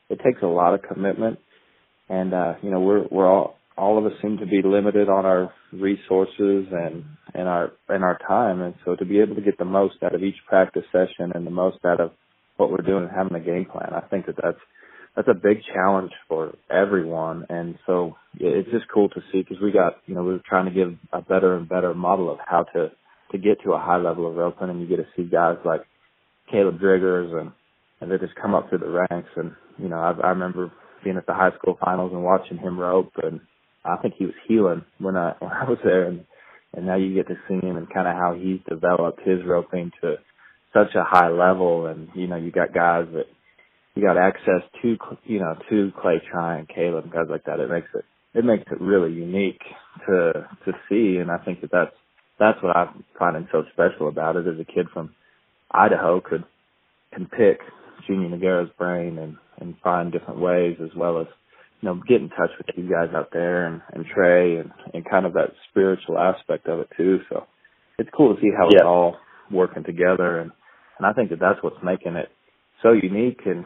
it 0.10 0.20
takes 0.24 0.42
a 0.42 0.48
lot 0.48 0.74
of 0.74 0.82
commitment, 0.82 1.40
and 2.10 2.34
uh, 2.34 2.54
you 2.62 2.72
know 2.72 2.80
we're 2.80 3.06
we're 3.10 3.28
all 3.28 3.58
all 3.78 3.98
of 3.98 4.06
us 4.06 4.14
seem 4.22 4.38
to 4.38 4.46
be 4.46 4.62
limited 4.64 5.10
on 5.10 5.26
our 5.26 5.54
resources 5.74 6.68
and 6.72 7.04
and 7.34 7.48
our 7.48 7.72
and 7.90 8.04
our 8.04 8.18
time, 8.28 8.62
and 8.62 8.76
so 8.86 8.96
to 8.96 9.06
be 9.06 9.20
able 9.20 9.36
to 9.36 9.42
get 9.42 9.58
the 9.58 9.66
most 9.66 9.96
out 10.04 10.16
of 10.16 10.24
each 10.24 10.38
practice 10.48 10.86
session 10.92 11.32
and 11.34 11.46
the 11.46 11.52
most 11.52 11.78
out 11.86 12.00
of 12.00 12.12
what 12.58 12.72
we're 12.72 12.78
doing 12.78 13.04
and 13.04 13.12
having 13.12 13.36
a 13.36 13.40
game 13.40 13.66
plan, 13.66 13.92
I 13.94 14.02
think 14.08 14.28
that 14.28 14.38
that's 14.42 14.60
that's 15.16 15.28
a 15.30 15.34
big 15.34 15.60
challenge 15.74 16.12
for 16.28 16.56
everyone. 16.70 17.46
And 17.50 17.78
so 17.86 18.16
it's 18.38 18.70
just 18.72 18.86
cool 18.94 19.08
to 19.10 19.22
see 19.32 19.40
because 19.40 19.62
we 19.62 19.72
got, 19.72 19.94
you 20.06 20.16
know, 20.16 20.24
we 20.24 20.34
are 20.34 20.42
trying 20.48 20.66
to 20.66 20.72
give 20.72 20.94
a 21.14 21.22
better 21.22 21.56
and 21.56 21.70
better 21.70 21.94
model 21.94 22.30
of 22.30 22.38
how 22.46 22.64
to, 22.74 22.92
to 23.32 23.38
get 23.38 23.62
to 23.64 23.74
a 23.74 23.80
high 23.80 23.98
level 23.98 24.30
of 24.30 24.36
roping 24.36 24.70
and 24.70 24.82
you 24.82 24.88
get 24.88 24.98
to 24.98 25.08
see 25.16 25.24
guys 25.24 25.58
like 25.64 25.82
Caleb 26.52 26.80
Driggers 26.80 27.34
and, 27.40 27.52
and 28.02 28.12
they 28.12 28.18
just 28.18 28.36
come 28.40 28.54
up 28.54 28.70
through 28.70 28.80
the 28.80 28.90
ranks. 28.90 29.30
And, 29.38 29.54
you 29.78 29.88
know, 29.88 29.98
I, 29.98 30.12
I 30.22 30.30
remember 30.30 30.72
being 31.04 31.18
at 31.18 31.26
the 31.26 31.34
high 31.34 31.56
school 31.58 31.78
finals 31.84 32.12
and 32.14 32.24
watching 32.24 32.58
him 32.58 32.78
rope 32.78 33.14
and 33.24 33.40
I 33.86 33.98
think 34.02 34.16
he 34.18 34.26
was 34.26 34.36
heeling 34.48 34.84
when 35.00 35.16
I, 35.16 35.34
when 35.40 35.52
I 35.52 35.70
was 35.70 35.80
there 35.84 36.06
and, 36.06 36.26
and 36.74 36.86
now 36.86 36.96
you 36.96 37.14
get 37.14 37.28
to 37.28 37.36
see 37.48 37.66
him 37.66 37.78
and 37.78 37.94
kind 37.94 38.08
of 38.08 38.16
how 38.16 38.34
he's 38.34 38.60
developed 38.68 39.22
his 39.26 39.40
roping 39.46 39.92
to 40.02 40.16
such 40.74 40.94
a 40.96 41.04
high 41.04 41.30
level. 41.30 41.88
And, 41.88 42.10
you 42.16 42.28
know, 42.28 42.36
you 42.36 42.52
got 42.52 42.74
guys 42.74 43.06
that, 43.14 43.28
you 43.96 44.04
got 44.04 44.18
access 44.18 44.62
to 44.82 44.98
you 45.24 45.40
know 45.40 45.56
to 45.70 45.92
Clay 46.02 46.22
Tryan 46.32 46.60
and 46.60 46.70
Caleb 46.70 47.12
guys 47.12 47.28
like 47.30 47.46
that. 47.46 47.60
It 47.60 47.70
makes 47.70 47.88
it 47.96 48.06
it 48.34 48.46
makes 48.46 48.66
it 48.70 48.82
really 48.82 49.14
unique 49.14 49.62
to 50.08 50.48
to 50.66 50.72
see, 50.90 51.18
and 51.18 51.32
I 51.32 51.38
think 51.38 51.62
that 51.62 51.72
that's 51.72 51.96
that's 52.38 52.62
what 52.62 52.76
I'm 52.76 53.04
finding 53.18 53.48
so 53.52 53.64
special 53.72 54.10
about 54.10 54.36
it. 54.36 54.48
As 54.48 54.60
a 54.60 54.66
kid 54.66 54.88
from 54.94 55.16
Idaho, 55.72 56.20
could 56.20 56.44
can 57.14 57.26
pick 57.26 57.60
Junior 58.06 58.30
Nogueira's 58.30 58.72
brain 58.78 59.18
and 59.18 59.38
and 59.60 59.76
find 59.82 60.12
different 60.12 60.42
ways, 60.42 60.78
as 60.84 60.94
well 60.96 61.22
as 61.22 61.28
you 61.82 61.90
know 61.90 62.02
get 62.08 62.22
in 62.22 62.30
touch 62.30 62.52
with 62.58 62.76
you 62.76 62.90
guys 62.90 63.14
out 63.16 63.30
there 63.32 63.68
and 63.68 63.82
and 63.94 64.06
Trey 64.06 64.58
and 64.58 64.72
and 64.94 65.10
kind 65.10 65.26
of 65.26 65.34
that 65.34 65.52
spiritual 65.70 66.18
aspect 66.18 66.68
of 66.68 66.80
it 66.80 66.90
too. 66.98 67.20
So 67.30 67.46
it's 67.98 68.10
cool 68.16 68.36
to 68.36 68.42
see 68.42 68.52
how 68.56 68.66
yeah. 68.66 68.78
it's 68.78 68.86
all 68.86 69.18
working 69.52 69.84
together, 69.84 70.40
and 70.40 70.52
and 70.98 71.06
I 71.08 71.14
think 71.14 71.30
that 71.30 71.40
that's 71.40 71.62
what's 71.62 71.84
making 71.84 72.16
it 72.16 72.30
so 72.82 72.92
unique 72.92 73.42
and 73.46 73.66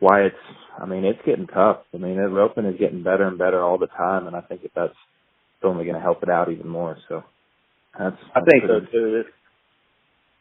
why 0.00 0.22
it's 0.22 0.36
I 0.80 0.86
mean 0.86 1.04
it's 1.04 1.24
getting 1.24 1.46
tough. 1.46 1.78
I 1.94 1.98
mean 1.98 2.16
the 2.16 2.28
roping 2.28 2.66
is 2.66 2.78
getting 2.78 3.02
better 3.02 3.26
and 3.26 3.38
better 3.38 3.62
all 3.62 3.78
the 3.78 3.88
time, 3.88 4.26
and 4.26 4.36
I 4.36 4.40
think 4.40 4.62
that 4.62 4.72
that's 4.74 4.96
only 5.64 5.84
going 5.84 5.96
to 5.96 6.00
help 6.02 6.22
it 6.22 6.30
out 6.30 6.50
even 6.50 6.68
more. 6.68 6.96
So 7.08 7.24
that's, 7.98 8.16
that's 8.16 8.36
I 8.36 8.40
think 8.50 8.64
pretty, 8.64 8.86
so 8.86 8.92
too. 8.92 9.22
It's, 9.24 9.28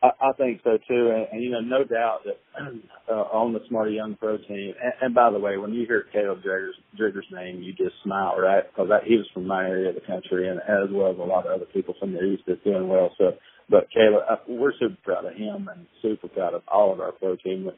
I, 0.06 0.30
I 0.30 0.34
think 0.38 0.62
so 0.64 0.78
too, 0.88 1.12
and, 1.16 1.28
and 1.34 1.44
you 1.44 1.52
know 1.52 1.62
no 1.62 1.84
doubt 1.84 2.22
that 2.26 2.40
uh, 3.12 3.14
on 3.34 3.54
the 3.54 3.62
Smarty 3.70 3.94
Young 3.96 4.16
Pro 4.16 4.38
team. 4.38 4.74
And, 4.82 4.94
and 5.02 5.16
by 5.16 5.32
the 5.32 5.40
way, 5.40 5.58
when 5.58 5.74
you 5.74 5.86
hear 5.88 6.06
Caleb 6.14 6.40
Driggers, 6.44 6.78
Driggers' 7.00 7.32
name, 7.32 7.64
you 7.64 7.74
just 7.74 7.96
smile, 8.04 8.38
right? 8.40 8.64
Because 8.70 8.90
he 9.08 9.18
was 9.18 9.28
from 9.34 9.48
my 9.48 9.66
area 9.66 9.90
of 9.90 9.96
the 9.96 10.02
country, 10.02 10.50
and 10.50 10.60
as 10.62 10.90
well 10.92 11.12
as 11.12 11.18
a 11.20 11.24
lot 11.24 11.48
of 11.48 11.54
other 11.54 11.68
people 11.74 11.96
from 12.00 12.14
the 12.14 12.22
east 12.24 12.44
that's 12.48 12.64
doing 12.64 12.88
well. 12.90 13.12
So, 13.18 13.34
but 13.70 13.88
Caleb, 13.94 14.24
uh, 14.30 14.36
we're 14.50 14.74
super 14.80 14.98
proud 15.04 15.26
of 15.26 15.36
him 15.36 15.70
and 15.74 15.88
super 16.02 16.28
proud 16.30 16.54
of 16.56 16.64
all 16.72 16.94
of 16.94 17.02
our 17.02 17.14
pro 17.14 17.36
team 17.38 17.70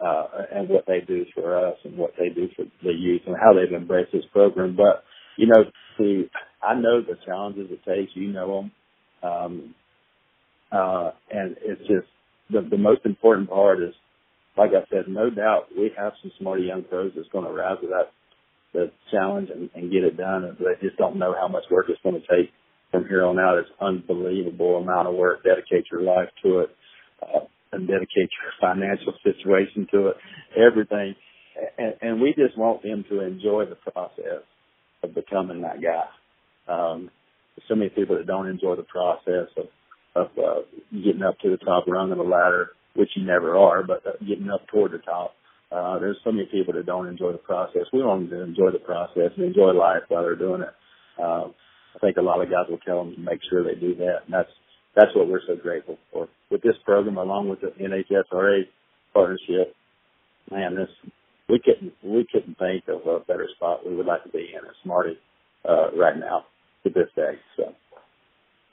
uh, 0.00 0.24
and 0.52 0.68
what 0.68 0.86
they 0.86 1.00
do 1.06 1.24
for 1.34 1.56
us 1.68 1.76
and 1.84 1.96
what 1.96 2.12
they 2.18 2.28
do 2.30 2.48
for 2.56 2.64
the 2.84 2.92
youth 2.92 3.22
and 3.26 3.36
how 3.40 3.52
they've 3.54 3.72
embraced 3.74 4.12
this 4.12 4.24
program. 4.32 4.76
But, 4.76 5.04
you 5.38 5.46
know, 5.46 5.64
see, 5.98 6.28
I 6.62 6.74
know 6.74 7.02
the 7.02 7.16
challenges 7.26 7.70
it 7.70 7.84
takes, 7.88 8.12
you 8.14 8.32
know 8.32 8.62
them. 8.62 8.72
Um, 9.30 9.74
uh, 10.72 11.10
and 11.30 11.56
it's 11.62 11.80
just 11.82 12.08
the, 12.50 12.66
the 12.68 12.78
most 12.78 13.04
important 13.04 13.48
part 13.50 13.82
is, 13.82 13.94
like 14.56 14.70
I 14.70 14.84
said, 14.90 15.08
no 15.08 15.30
doubt 15.30 15.68
we 15.76 15.90
have 15.96 16.12
some 16.22 16.32
smarty 16.38 16.64
young 16.64 16.84
pros 16.84 17.12
that's 17.16 17.28
going 17.28 17.46
to 17.46 17.52
rise 17.52 17.78
to 17.82 17.88
that, 17.88 18.12
the 18.72 18.90
challenge 19.10 19.48
and, 19.54 19.70
and 19.74 19.92
get 19.92 20.04
it 20.04 20.16
done. 20.16 20.44
And 20.44 20.56
they 20.58 20.86
just 20.86 20.98
don't 20.98 21.18
know 21.18 21.34
how 21.38 21.48
much 21.48 21.64
work 21.70 21.86
it's 21.88 22.00
going 22.02 22.20
to 22.20 22.26
take 22.26 22.50
from 22.90 23.06
here 23.06 23.24
on 23.24 23.38
out. 23.38 23.58
It's 23.58 23.70
unbelievable 23.80 24.76
amount 24.76 25.08
of 25.08 25.14
work. 25.14 25.44
Dedicate 25.44 25.86
your 25.90 26.02
life 26.02 26.28
to 26.42 26.60
it. 26.60 26.70
Uh, 27.22 27.46
and 27.72 27.88
dedicate 27.88 28.08
your 28.16 28.52
financial 28.60 29.14
situation 29.24 29.86
to 29.90 30.08
it, 30.08 30.16
everything. 30.56 31.14
And, 31.78 31.94
and 32.00 32.20
we 32.20 32.34
just 32.36 32.56
want 32.56 32.82
them 32.82 33.04
to 33.10 33.20
enjoy 33.20 33.64
the 33.66 33.76
process 33.92 34.44
of 35.02 35.14
becoming 35.14 35.62
that 35.62 35.80
guy. 35.82 36.72
Um, 36.72 37.10
so 37.68 37.74
many 37.74 37.90
people 37.90 38.16
that 38.16 38.26
don't 38.26 38.48
enjoy 38.48 38.76
the 38.76 38.84
process 38.84 39.48
of, 39.56 39.66
of 40.14 40.28
uh, 40.38 40.60
getting 40.92 41.22
up 41.22 41.38
to 41.40 41.50
the 41.50 41.56
top 41.64 41.86
rung 41.86 42.12
of 42.12 42.18
the 42.18 42.24
ladder, 42.24 42.70
which 42.94 43.10
you 43.16 43.24
never 43.24 43.56
are, 43.56 43.82
but 43.82 44.06
uh, 44.06 44.12
getting 44.26 44.50
up 44.50 44.66
toward 44.68 44.92
the 44.92 44.98
top. 44.98 45.34
Uh, 45.70 45.98
there's 45.98 46.18
so 46.22 46.30
many 46.30 46.46
people 46.52 46.74
that 46.74 46.84
don't 46.84 47.08
enjoy 47.08 47.32
the 47.32 47.38
process. 47.38 47.82
We 47.92 48.02
want 48.02 48.28
them 48.28 48.38
to 48.38 48.44
enjoy 48.44 48.72
the 48.72 48.84
process 48.84 49.32
and 49.36 49.46
enjoy 49.46 49.72
life 49.72 50.02
while 50.08 50.22
they're 50.22 50.36
doing 50.36 50.60
it. 50.60 50.74
Uh, 51.18 51.48
I 51.94 51.98
think 52.00 52.18
a 52.18 52.22
lot 52.22 52.42
of 52.42 52.50
guys 52.50 52.66
will 52.68 52.78
tell 52.78 53.04
them 53.04 53.14
to 53.14 53.20
make 53.20 53.40
sure 53.48 53.64
they 53.64 53.78
do 53.78 53.94
that, 53.96 54.24
and 54.24 54.34
that's 54.34 54.50
that's 54.94 55.14
what 55.16 55.28
we're 55.28 55.40
so 55.46 55.56
grateful 55.56 55.98
for. 56.12 56.28
With 56.50 56.62
this 56.62 56.76
program, 56.84 57.16
along 57.16 57.48
with 57.48 57.60
the 57.62 57.68
NHSRA 57.68 58.62
partnership, 59.14 59.74
man, 60.50 60.74
this 60.74 60.88
we 61.48 61.58
couldn't 61.58 61.92
we 62.02 62.26
couldn't 62.30 62.58
think 62.58 62.84
of 62.88 63.06
a 63.06 63.20
better 63.20 63.48
spot 63.56 63.86
we 63.86 63.96
would 63.96 64.06
like 64.06 64.24
to 64.24 64.30
be 64.30 64.50
in 64.52 64.64
as 64.64 64.74
Smarty 64.82 65.18
uh, 65.66 65.90
right 65.96 66.18
now 66.18 66.44
to 66.84 66.90
this 66.90 67.08
day. 67.16 67.32
So 67.56 67.74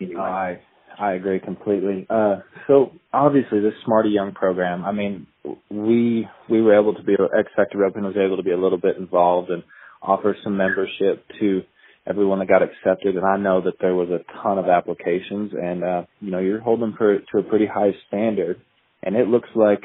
anyway. 0.02 0.60
I 0.98 1.14
agree 1.14 1.40
completely. 1.40 2.06
Uh, 2.10 2.38
so 2.68 2.92
obviously 3.14 3.60
this 3.60 3.74
Smarty 3.86 4.10
Young 4.10 4.34
program, 4.34 4.86
I 4.86 4.92
mean, 4.92 5.28
we, 5.70 6.28
we 6.50 6.62
were 6.62 6.80
able 6.80 6.94
to 6.94 7.04
be, 7.04 7.14
X 7.14 7.50
Factor 7.56 7.78
Roping 7.78 8.04
was 8.04 8.18
able 8.18 8.38
to 8.38 8.44
be 8.44 8.52
a 8.52 8.58
little 8.58 8.78
bit 8.78 8.98
involved 8.98 9.50
and 9.50 9.64
offer 10.02 10.36
some 10.44 10.58
membership 10.58 11.26
to 11.40 11.62
everyone 12.08 12.40
that 12.40 12.48
got 12.48 12.64
accepted. 12.64 13.16
And 13.16 13.26
I 13.26 13.38
know 13.38 13.62
that 13.62 13.76
there 13.80 13.96
was 13.96 14.10
a 14.10 14.24
ton 14.42 14.58
of 14.58 14.68
applications 14.68 15.52
and, 15.54 15.84
uh, 15.84 16.02
you 16.22 16.32
know, 16.32 16.40
you're 16.40 16.62
holding 16.62 16.94
for, 16.98 17.20
to 17.20 17.38
a 17.38 17.44
pretty 17.44 17.66
high 17.68 17.92
standard. 18.08 18.62
And 19.04 19.16
it 19.16 19.28
looks 19.28 19.50
like 19.56 19.84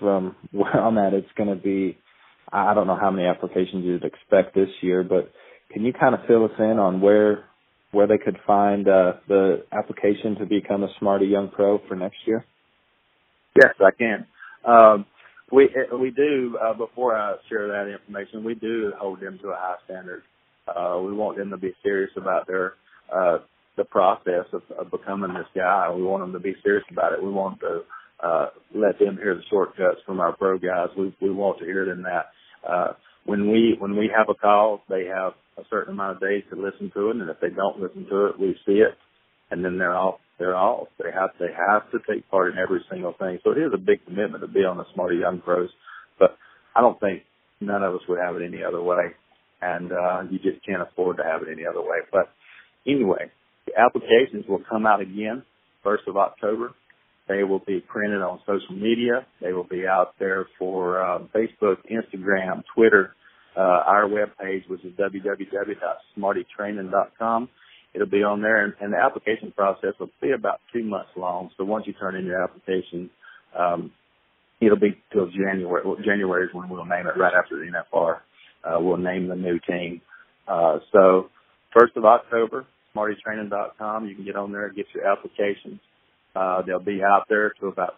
from 0.00 0.36
where 0.52 0.72
I'm 0.72 0.98
at, 0.98 1.14
it's 1.14 1.32
going 1.36 1.50
to 1.50 1.62
be, 1.62 1.98
I 2.52 2.74
don't 2.74 2.86
know 2.86 2.98
how 3.00 3.10
many 3.10 3.26
applications 3.26 3.84
you'd 3.84 4.04
expect 4.04 4.54
this 4.54 4.68
year, 4.80 5.02
but 5.02 5.32
can 5.72 5.84
you 5.84 5.92
kind 5.92 6.14
of 6.14 6.20
fill 6.28 6.44
us 6.44 6.52
in 6.58 6.78
on 6.78 7.00
where 7.00 7.46
where 7.94 8.06
they 8.06 8.18
could 8.18 8.38
find 8.46 8.88
uh, 8.88 9.14
the 9.28 9.64
application 9.72 10.36
to 10.36 10.46
become 10.46 10.82
a 10.82 10.88
Smarty 10.98 11.26
Young 11.26 11.48
Pro 11.48 11.80
for 11.88 11.94
next 11.94 12.18
year? 12.26 12.44
Yes, 13.56 13.74
I 13.80 13.90
can. 13.96 14.26
Um, 14.64 15.06
we 15.52 15.68
we 15.98 16.10
do 16.10 16.58
uh, 16.60 16.74
before 16.74 17.16
I 17.16 17.36
share 17.48 17.68
that 17.68 17.90
information, 17.92 18.44
we 18.44 18.54
do 18.54 18.92
hold 18.98 19.20
them 19.20 19.38
to 19.42 19.48
a 19.48 19.56
high 19.56 19.76
standard. 19.84 20.22
Uh, 20.66 21.00
we 21.04 21.12
want 21.12 21.36
them 21.36 21.50
to 21.50 21.56
be 21.56 21.72
serious 21.82 22.10
about 22.16 22.46
their 22.46 22.74
uh, 23.14 23.38
the 23.76 23.84
process 23.84 24.46
of, 24.52 24.62
of 24.78 24.90
becoming 24.90 25.34
this 25.34 25.46
guy. 25.54 25.92
We 25.94 26.02
want 26.02 26.22
them 26.22 26.32
to 26.32 26.40
be 26.40 26.54
serious 26.62 26.84
about 26.90 27.12
it. 27.12 27.22
We 27.22 27.30
want 27.30 27.60
to 27.60 27.82
uh, 28.26 28.46
let 28.74 28.98
them 28.98 29.16
hear 29.16 29.34
the 29.34 29.42
shortcuts 29.50 30.00
from 30.06 30.20
our 30.20 30.34
pro 30.36 30.58
guys. 30.58 30.88
We 30.96 31.14
we 31.20 31.30
want 31.30 31.58
to 31.60 31.64
hear 31.64 31.84
them 31.84 32.02
that. 32.02 32.26
Uh, 32.68 32.92
when 33.26 33.50
we 33.50 33.76
when 33.78 33.96
we 33.96 34.10
have 34.16 34.28
a 34.28 34.34
call, 34.34 34.82
they 34.88 35.04
have 35.04 35.34
a 35.56 35.62
certain 35.70 35.94
amount 35.94 36.16
of 36.16 36.20
days 36.20 36.42
to 36.50 36.56
listen 36.56 36.90
to 36.94 37.10
it, 37.10 37.16
and 37.16 37.30
if 37.30 37.40
they 37.40 37.50
don't 37.50 37.80
listen 37.80 38.06
to 38.10 38.26
it, 38.26 38.38
we 38.38 38.56
see 38.66 38.82
it, 38.82 38.94
and 39.50 39.64
then 39.64 39.78
they're 39.78 39.96
off. 39.96 40.20
They're 40.38 40.56
off. 40.56 40.88
They 40.98 41.10
have 41.12 41.30
they 41.38 41.52
have 41.54 41.90
to 41.92 41.98
take 42.10 42.28
part 42.30 42.52
in 42.52 42.58
every 42.58 42.80
single 42.90 43.14
thing. 43.18 43.38
So 43.44 43.52
it 43.52 43.58
is 43.58 43.72
a 43.72 43.78
big 43.78 44.04
commitment 44.04 44.42
to 44.42 44.48
be 44.48 44.64
on 44.64 44.78
the 44.78 44.84
Smarty 44.94 45.18
Young 45.18 45.40
Pros, 45.40 45.70
but 46.18 46.36
I 46.74 46.80
don't 46.80 46.98
think 46.98 47.22
none 47.60 47.82
of 47.82 47.94
us 47.94 48.00
would 48.08 48.18
have 48.18 48.36
it 48.36 48.42
any 48.44 48.64
other 48.64 48.82
way, 48.82 49.14
and 49.62 49.92
uh, 49.92 50.22
you 50.30 50.38
just 50.38 50.64
can't 50.66 50.82
afford 50.82 51.18
to 51.18 51.22
have 51.24 51.42
it 51.42 51.48
any 51.52 51.66
other 51.66 51.80
way. 51.80 51.98
But 52.10 52.30
anyway, 52.86 53.30
the 53.66 53.78
applications 53.78 54.44
will 54.48 54.62
come 54.68 54.86
out 54.86 55.00
again 55.00 55.44
first 55.82 56.04
of 56.08 56.16
October. 56.16 56.74
They 57.28 57.42
will 57.42 57.60
be 57.60 57.80
printed 57.80 58.20
on 58.20 58.40
social 58.40 58.74
media. 58.74 59.26
They 59.40 59.52
will 59.52 59.64
be 59.64 59.86
out 59.86 60.14
there 60.18 60.46
for 60.58 61.02
um, 61.02 61.30
Facebook, 61.34 61.76
Instagram, 61.90 62.62
Twitter, 62.74 63.14
uh, 63.56 63.60
our 63.60 64.08
webpage, 64.08 64.68
which 64.68 64.84
is 64.84 64.92
www.smartytraining.com. 64.94 67.48
It'll 67.94 68.08
be 68.08 68.24
on 68.24 68.42
there, 68.42 68.64
and, 68.64 68.74
and 68.80 68.92
the 68.92 68.98
application 68.98 69.52
process 69.52 69.94
will 70.00 70.10
be 70.20 70.32
about 70.32 70.60
two 70.72 70.82
months 70.82 71.10
long. 71.16 71.50
So 71.56 71.62
once 71.64 71.86
you 71.86 71.92
turn 71.92 72.16
in 72.16 72.26
your 72.26 72.42
application, 72.42 73.08
um, 73.56 73.92
it'll 74.60 74.78
be 74.78 75.00
till 75.12 75.30
January. 75.30 75.82
Well, 75.84 75.96
January 76.04 76.46
is 76.46 76.54
when 76.54 76.68
we'll 76.68 76.84
name 76.84 77.06
it. 77.06 77.16
Right 77.16 77.34
after 77.34 77.56
the 77.56 77.70
NFR, 77.70 78.18
uh, 78.64 78.80
we'll 78.80 78.96
name 78.96 79.28
the 79.28 79.36
new 79.36 79.60
team. 79.60 80.00
Uh, 80.48 80.80
so 80.92 81.30
first 81.72 81.96
of 81.96 82.04
October, 82.04 82.66
smartytraining.com. 82.94 84.06
You 84.06 84.16
can 84.16 84.24
get 84.24 84.36
on 84.36 84.52
there 84.52 84.66
and 84.66 84.76
get 84.76 84.86
your 84.94 85.06
applications. 85.06 85.80
Uh, 86.34 86.62
they'll 86.62 86.80
be 86.80 87.02
out 87.02 87.26
there 87.28 87.50
to 87.60 87.68
about 87.68 87.94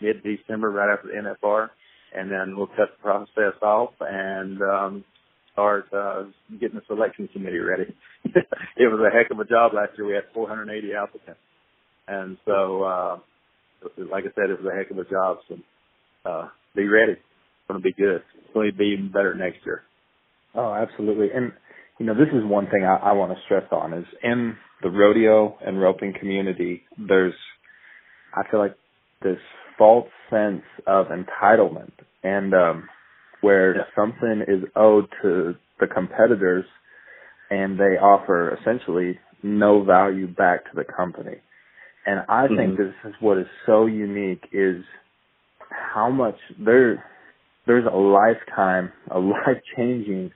mid-December, 0.00 0.70
right 0.70 0.92
after 0.92 1.08
the 1.08 1.14
NFR, 1.14 1.70
and 2.16 2.30
then 2.30 2.56
we'll 2.56 2.66
cut 2.68 2.90
the 2.96 3.02
process 3.02 3.60
off 3.62 3.90
and 4.00 4.60
um, 4.62 5.04
start 5.52 5.86
uh, 5.92 6.24
getting 6.60 6.76
the 6.76 6.82
selection 6.86 7.28
committee 7.32 7.58
ready. 7.58 7.94
it 8.24 8.90
was 8.90 9.00
a 9.00 9.16
heck 9.16 9.30
of 9.30 9.38
a 9.38 9.44
job 9.44 9.72
last 9.74 9.92
year. 9.96 10.06
We 10.06 10.14
had 10.14 10.24
480 10.34 10.88
applicants, 10.94 11.40
and 12.08 12.36
so 12.46 12.82
uh, 12.82 13.18
like 14.10 14.24
I 14.24 14.32
said, 14.34 14.50
it 14.50 14.62
was 14.62 14.72
a 14.72 14.76
heck 14.76 14.90
of 14.90 14.98
a 14.98 15.04
job. 15.04 15.38
So 15.48 15.56
uh, 16.24 16.48
be 16.74 16.86
ready. 16.88 17.12
It's 17.12 17.20
going 17.68 17.80
to 17.80 17.84
be 17.84 17.92
good. 17.92 18.22
It's 18.38 18.54
going 18.54 18.70
to 18.70 18.76
be 18.76 18.94
even 18.96 19.10
better 19.12 19.34
next 19.34 19.58
year. 19.64 19.82
Oh, 20.54 20.74
absolutely. 20.74 21.28
And 21.34 21.52
you 21.98 22.06
know, 22.06 22.14
this 22.14 22.28
is 22.32 22.44
one 22.44 22.66
thing 22.70 22.84
I, 22.84 23.10
I 23.10 23.12
want 23.12 23.32
to 23.32 23.38
stress 23.44 23.64
on 23.70 23.92
is 23.92 24.06
in 24.22 24.56
the 24.82 24.90
rodeo 24.90 25.58
and 25.64 25.80
roping 25.80 26.14
community, 26.18 26.82
there's 26.96 27.34
I 28.34 28.48
feel 28.50 28.60
like 28.60 28.76
this 29.22 29.38
false 29.80 30.10
sense 30.28 30.62
of 30.86 31.06
entitlement 31.06 31.92
and 32.22 32.52
um 32.52 32.88
where 33.40 33.74
yeah. 33.74 33.82
something 33.96 34.44
is 34.46 34.62
owed 34.76 35.06
to 35.22 35.54
the 35.80 35.86
competitors 35.86 36.66
and 37.48 37.80
they 37.80 37.96
offer 37.96 38.54
essentially 38.60 39.18
no 39.42 39.82
value 39.82 40.28
back 40.28 40.64
to 40.64 40.70
the 40.74 40.84
company. 40.84 41.36
And 42.06 42.20
I 42.28 42.46
mm-hmm. 42.46 42.56
think 42.56 42.76
this 42.76 42.94
is 43.06 43.14
what 43.20 43.38
is 43.38 43.46
so 43.64 43.86
unique 43.86 44.44
is 44.52 44.84
how 45.70 46.10
much 46.10 46.36
there 46.58 47.04
there's 47.66 47.86
a 47.86 47.96
lifetime, 47.96 48.92
a 49.10 49.18
life 49.18 49.62
changing 49.76 50.32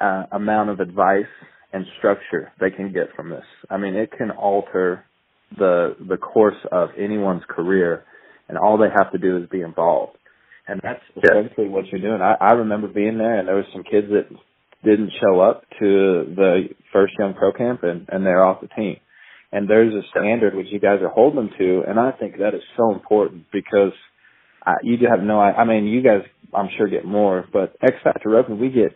uh, 0.00 0.24
amount 0.32 0.70
of 0.70 0.80
advice 0.80 1.24
and 1.72 1.84
structure 1.98 2.52
they 2.60 2.70
can 2.70 2.92
get 2.92 3.14
from 3.16 3.30
this. 3.30 3.44
I 3.70 3.76
mean, 3.76 3.94
it 3.94 4.10
can 4.16 4.30
alter 4.30 5.04
the 5.56 5.96
the 6.08 6.16
course 6.16 6.56
of 6.72 6.90
anyone's 6.98 7.42
career, 7.48 8.04
and 8.48 8.58
all 8.58 8.78
they 8.78 8.88
have 8.96 9.12
to 9.12 9.18
do 9.18 9.36
is 9.36 9.48
be 9.48 9.60
involved. 9.60 10.16
And 10.68 10.80
that's 10.82 11.02
essentially 11.16 11.68
what 11.68 11.86
you're 11.86 12.00
doing. 12.00 12.20
I, 12.20 12.34
I 12.40 12.52
remember 12.52 12.88
being 12.88 13.18
there, 13.18 13.38
and 13.38 13.46
there 13.46 13.56
was 13.56 13.66
some 13.72 13.84
kids 13.84 14.08
that 14.10 14.28
didn't 14.84 15.12
show 15.20 15.40
up 15.40 15.62
to 15.78 16.32
the 16.34 16.68
first 16.92 17.14
young 17.18 17.34
pro 17.34 17.52
camp, 17.52 17.82
and 17.82 18.08
and 18.08 18.26
they're 18.26 18.44
off 18.44 18.60
the 18.60 18.68
team. 18.68 18.96
And 19.52 19.70
there's 19.70 19.94
a 19.94 20.06
standard 20.10 20.54
which 20.54 20.66
you 20.70 20.80
guys 20.80 21.00
are 21.02 21.08
holding 21.08 21.36
them 21.36 21.50
to, 21.58 21.82
and 21.86 22.00
I 22.00 22.10
think 22.12 22.38
that 22.38 22.54
is 22.54 22.62
so 22.76 22.92
important 22.92 23.46
because 23.52 23.92
I, 24.64 24.74
you 24.82 24.96
do 24.96 25.06
have 25.08 25.22
no. 25.22 25.38
I, 25.40 25.52
I 25.52 25.64
mean, 25.64 25.86
you 25.86 26.02
guys, 26.02 26.22
I'm 26.52 26.68
sure 26.76 26.88
get 26.88 27.04
more, 27.04 27.46
but 27.52 27.76
X 27.80 27.94
Factor 28.02 28.30
Roping, 28.30 28.58
we 28.58 28.70
get. 28.70 28.92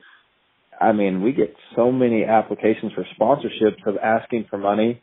I 0.80 0.92
mean, 0.92 1.22
we 1.22 1.32
get 1.32 1.54
so 1.76 1.92
many 1.92 2.24
applications 2.24 2.92
for 2.94 3.04
sponsorships 3.18 3.86
of 3.86 3.96
asking 3.98 4.46
for 4.48 4.56
money 4.56 5.02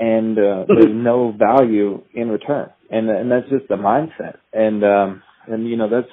and 0.00 0.38
uh, 0.38 0.64
there's 0.66 0.86
no 0.90 1.32
value 1.38 2.02
in 2.14 2.30
return, 2.30 2.70
and 2.90 3.08
and 3.08 3.30
that's 3.30 3.48
just 3.48 3.68
the 3.68 3.76
mindset. 3.76 4.36
And 4.52 4.84
um, 4.84 5.22
and 5.46 5.68
you 5.68 5.76
know 5.76 5.88
that's 5.88 6.10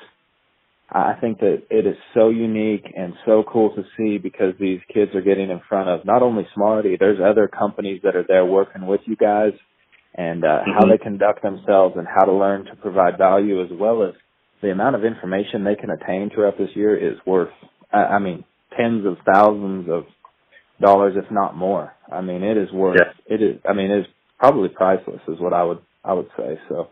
I 0.90 1.16
think 1.20 1.40
that 1.40 1.64
it 1.70 1.86
is 1.86 1.98
so 2.14 2.30
unique 2.30 2.86
and 2.96 3.14
so 3.26 3.44
cool 3.52 3.76
to 3.76 3.84
see 3.98 4.18
because 4.18 4.54
these 4.60 4.80
kids 4.94 5.14
are 5.16 5.22
getting 5.22 5.50
in 5.50 5.62
front 5.68 5.90
of 5.90 6.06
not 6.06 6.22
only 6.22 6.48
Smarty, 6.54 6.96
there's 6.98 7.20
other 7.20 7.48
companies 7.50 8.02
that 8.04 8.16
are 8.16 8.26
there 8.26 8.46
working 8.46 8.86
with 8.86 9.02
you 9.06 9.18
guys 9.18 9.52
and 10.16 10.46
uh, 10.46 10.48
mm-hmm. 10.48 10.72
how 10.72 10.86
they 10.86 10.98
conduct 10.98 11.42
themselves 11.42 11.96
and 11.98 12.08
how 12.08 12.24
to 12.24 12.32
learn 12.32 12.66
to 12.66 12.76
provide 12.78 13.18
value 13.18 13.62
as 13.62 13.70
well 13.72 14.04
as 14.04 14.14
the 14.62 14.72
amount 14.72 14.96
of 14.96 15.04
information 15.04 15.64
they 15.64 15.76
can 15.76 15.90
attain 15.90 16.32
throughout 16.34 16.58
this 16.58 16.70
year 16.74 16.96
is 16.96 17.18
worth, 17.26 17.52
I, 17.92 18.04
I 18.04 18.20
mean, 18.20 18.46
tens 18.76 19.06
of 19.06 19.18
thousands 19.32 19.90
of 19.90 20.06
dollars, 20.82 21.16
if 21.18 21.30
not 21.32 21.56
more. 21.56 21.94
I 22.12 22.22
mean, 22.22 22.44
it 22.44 22.58
is 22.58 22.72
worth. 22.72 22.98
Yeah. 22.98 23.36
It 23.36 23.42
is. 23.42 23.60
I 23.70 23.74
mean, 23.74 23.92
it's 23.92 24.08
probably 24.40 24.70
priceless, 24.70 25.22
is 25.28 25.40
what 25.40 25.54
I 25.54 25.64
would 25.64 25.80
I 26.08 26.14
would 26.14 26.30
say. 26.38 26.60
So, 26.70 26.90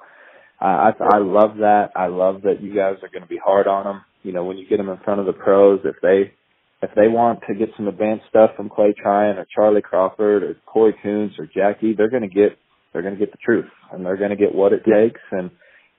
I 0.60 0.91
I 0.99 1.17
love 1.19 1.58
that. 1.58 1.91
I 1.95 2.08
love 2.08 2.43
that 2.43 2.62
you 2.62 2.75
guys 2.75 2.95
are 3.04 3.10
going 3.10 3.23
to 3.23 3.30
be 3.30 3.39
hard 3.43 3.67
on 3.67 3.86
them. 3.86 4.01
You 4.23 4.32
know, 4.32 4.43
when 4.43 4.58
you 4.58 4.67
get 4.67 4.78
them 4.78 4.89
in 4.89 4.97
front 5.04 5.19
of 5.19 5.25
the 5.25 5.34
pros, 5.34 5.82
if 5.84 5.95
they 6.01 6.34
if 6.82 6.91
they 6.95 7.08
want 7.08 7.39
to 7.47 7.56
get 7.56 7.69
some 7.78 7.88
advanced 7.88 8.25
stuff 8.30 8.51
from 8.56 8.69
Clay 8.69 8.93
Tryan 8.93 9.38
or 9.38 9.47
Charly 9.58 9.82
Crawford 9.82 10.43
or 10.43 10.56
Cory 10.65 10.95
Koontz 11.01 11.36
or 11.39 11.47
Jackie, 11.47 11.93
they're 11.93 12.10
going 12.10 12.28
to 12.28 12.34
get 12.34 12.58
they're 12.93 13.01
going 13.01 13.15
to 13.15 13.19
get 13.19 13.32
the 13.32 13.38
truth 13.43 13.69
and 13.91 14.06
they're 14.06 14.17
going 14.17 14.30
to 14.30 14.36
get 14.36 14.54
what 14.54 14.73
it 14.73 14.84
takes. 14.86 15.21
And 15.32 15.51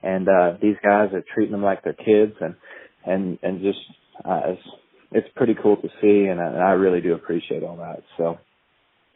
and 0.02 0.28
uh, 0.28 0.52
these 0.60 0.76
guys 0.82 1.10
are 1.12 1.24
treating 1.34 1.52
them 1.52 1.62
like 1.62 1.82
they're 1.82 1.92
kids 1.92 2.36
and 2.40 2.54
and 3.04 3.38
and 3.42 3.60
just 3.60 3.78
uh, 4.24 4.40
as 4.52 4.56
it's 5.12 5.28
pretty 5.36 5.54
cool 5.62 5.76
to 5.76 5.88
see, 6.00 6.26
and 6.26 6.40
I, 6.40 6.46
and 6.46 6.62
I 6.62 6.72
really 6.72 7.00
do 7.00 7.14
appreciate 7.14 7.62
all 7.62 7.76
that. 7.76 8.02
So 8.16 8.38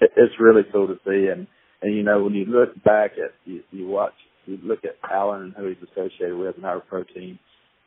it, 0.01 0.13
it's 0.17 0.35
really 0.39 0.63
cool 0.73 0.87
to 0.87 0.97
see, 1.05 1.29
and 1.31 1.47
and 1.83 1.95
you 1.95 2.03
know 2.03 2.23
when 2.23 2.35
you 2.35 2.47
look 2.47 2.75
back 2.85 3.13
at 3.13 3.33
you, 3.45 3.63
you 3.71 3.89
watch 3.89 4.15
you 4.47 4.59
look 4.63 4.81
at 4.85 4.97
Alan 5.11 5.43
and 5.43 5.55
who 5.55 5.69
he's 5.69 5.89
associated 5.93 6.37
with 6.37 6.59
in 6.59 6.65
our 6.65 6.81
pro 6.81 7.05
team, 7.05 7.39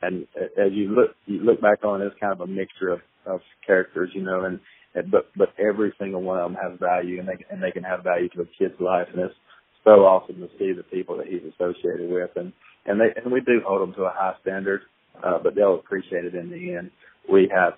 and 0.02 0.28
as 0.38 0.72
you 0.74 0.90
look 0.90 1.16
you 1.26 1.40
look 1.42 1.62
back 1.62 1.84
on 1.84 2.02
it, 2.02 2.06
it's 2.06 2.20
kind 2.20 2.34
of 2.34 2.42
a 2.42 2.48
mixture 2.48 2.90
of 2.90 3.00
of 3.26 3.42
characters, 3.66 4.12
you 4.14 4.24
know, 4.24 4.46
and, 4.46 4.60
and 4.96 5.12
but 5.12 5.30
but 5.38 5.50
every 5.60 5.94
single 6.00 6.22
one 6.22 6.40
of 6.40 6.52
them 6.52 6.60
has 6.62 6.80
value, 6.80 7.20
and 7.20 7.28
they 7.28 7.46
and 7.52 7.62
they 7.62 7.72
can 7.72 7.84
have 7.84 8.04
value 8.04 8.30
to 8.30 8.42
a 8.42 8.46
kid's 8.60 8.80
life, 8.80 9.08
and 9.14 9.22
it's 9.24 9.36
so 9.84 9.92
awesome 10.06 10.38
to 10.38 10.50
see 10.60 10.74
the 10.74 10.84
people 10.84 11.18
that 11.18 11.28
he's 11.28 11.44
associated 11.54 12.10
with, 12.10 12.32
and 12.36 12.54
and 12.86 13.00
they 13.00 13.10
and 13.22 13.32
we 13.32 13.42
do 13.42 13.62
hold 13.66 13.82
them 13.82 13.96
to 13.96 14.04
a 14.04 14.14
high 14.14 14.36
standard, 14.42 14.82
uh, 15.24 15.40
but 15.44 15.56
they'll 15.56 15.76
appreciate 15.76 16.26
it 16.26 16.36
in 16.36 16.50
the 16.50 16.76
end. 16.76 16.92
We 17.32 17.52
have 17.56 17.74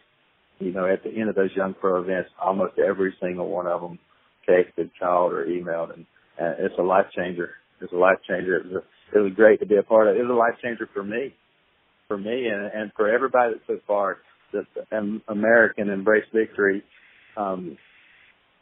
you 0.60 0.72
know, 0.72 0.88
at 0.88 1.04
the 1.04 1.10
end 1.12 1.30
of 1.30 1.36
those 1.36 1.52
young 1.56 1.76
pro 1.76 2.02
events, 2.02 2.30
almost 2.42 2.76
every 2.80 3.14
single 3.22 3.50
one 3.50 3.68
of 3.68 3.82
them 3.82 4.00
texted, 4.50 4.92
called, 5.00 5.34
or 5.34 5.46
emailed, 5.46 5.94
and, 5.94 6.06
and 6.40 6.56
it's 6.60 6.76
a 6.80 6.84
life 6.84 7.08
changer. 7.16 7.52
It's 7.82 7.94
a 7.94 7.98
life 7.98 8.20
changer. 8.28 8.58
It 8.58 8.66
was, 8.66 8.84
a, 8.84 9.18
it 9.18 9.22
was 9.22 9.34
great 9.36 9.60
to 9.62 9.66
be 9.66 9.78
a 9.78 9.84
part 9.84 10.08
of. 10.08 10.16
It 10.16 10.22
was 10.22 10.32
a 10.32 10.34
life 10.34 10.60
changer 10.64 10.90
for 10.94 11.04
me, 11.04 11.34
for 12.08 12.18
me, 12.18 12.48
and, 12.48 12.66
and 12.74 12.92
for 12.96 13.10
everybody 13.10 13.54
that 13.54 13.74
took 13.74 13.86
part. 13.88 14.20
The, 14.54 14.66
the 14.76 15.22
American 15.28 15.90
Embrace 15.90 16.26
Victory, 16.34 16.84
um, 17.36 17.78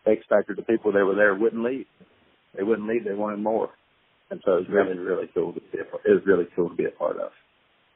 X 0.07 0.21
Factor, 0.29 0.55
the 0.55 0.63
people 0.63 0.91
that 0.93 1.05
were 1.05 1.15
there 1.15 1.35
wouldn't 1.35 1.63
leave. 1.63 1.85
they 2.55 2.63
wouldn't 2.63 2.87
leave. 2.87 3.05
They 3.05 3.13
wanted 3.13 3.39
more, 3.39 3.69
and 4.31 4.41
so 4.45 4.53
it 4.53 4.61
was 4.61 4.69
really 4.69 4.97
really 4.97 5.27
cool 5.33 5.53
to 5.53 5.59
be. 5.59 5.79
A, 5.79 5.81
it 5.81 6.13
was 6.13 6.23
really 6.25 6.47
cool 6.55 6.69
to 6.69 6.75
be 6.75 6.85
a 6.85 6.91
part 6.91 7.17
of. 7.17 7.31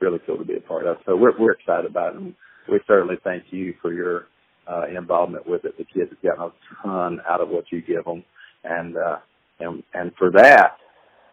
Really 0.01 0.19
cool 0.27 0.37
to 0.37 0.45
be 0.45 0.57
a 0.57 0.61
part 0.61 0.85
of. 0.85 0.97
So 1.05 1.15
we're 1.15 1.39
we're 1.39 1.53
excited 1.53 1.89
about 1.89 2.15
it, 2.15 2.21
and 2.21 2.35
we 2.69 2.79
certainly 2.87 3.15
thank 3.23 3.45
you 3.51 3.73
for 3.81 3.93
your 3.93 4.27
uh, 4.69 4.83
involvement 4.95 5.47
with 5.47 5.65
it. 5.65 5.77
The 5.77 5.85
kids 5.85 6.11
have 6.11 6.21
gotten 6.21 6.51
a 6.51 6.83
ton 6.83 7.21
out 7.27 7.41
of 7.41 7.49
what 7.49 7.65
you 7.71 7.81
give 7.81 8.05
them, 8.05 8.23
and 8.63 8.95
uh, 8.97 9.17
and 9.59 9.83
and 9.93 10.11
for 10.17 10.31
that, 10.31 10.77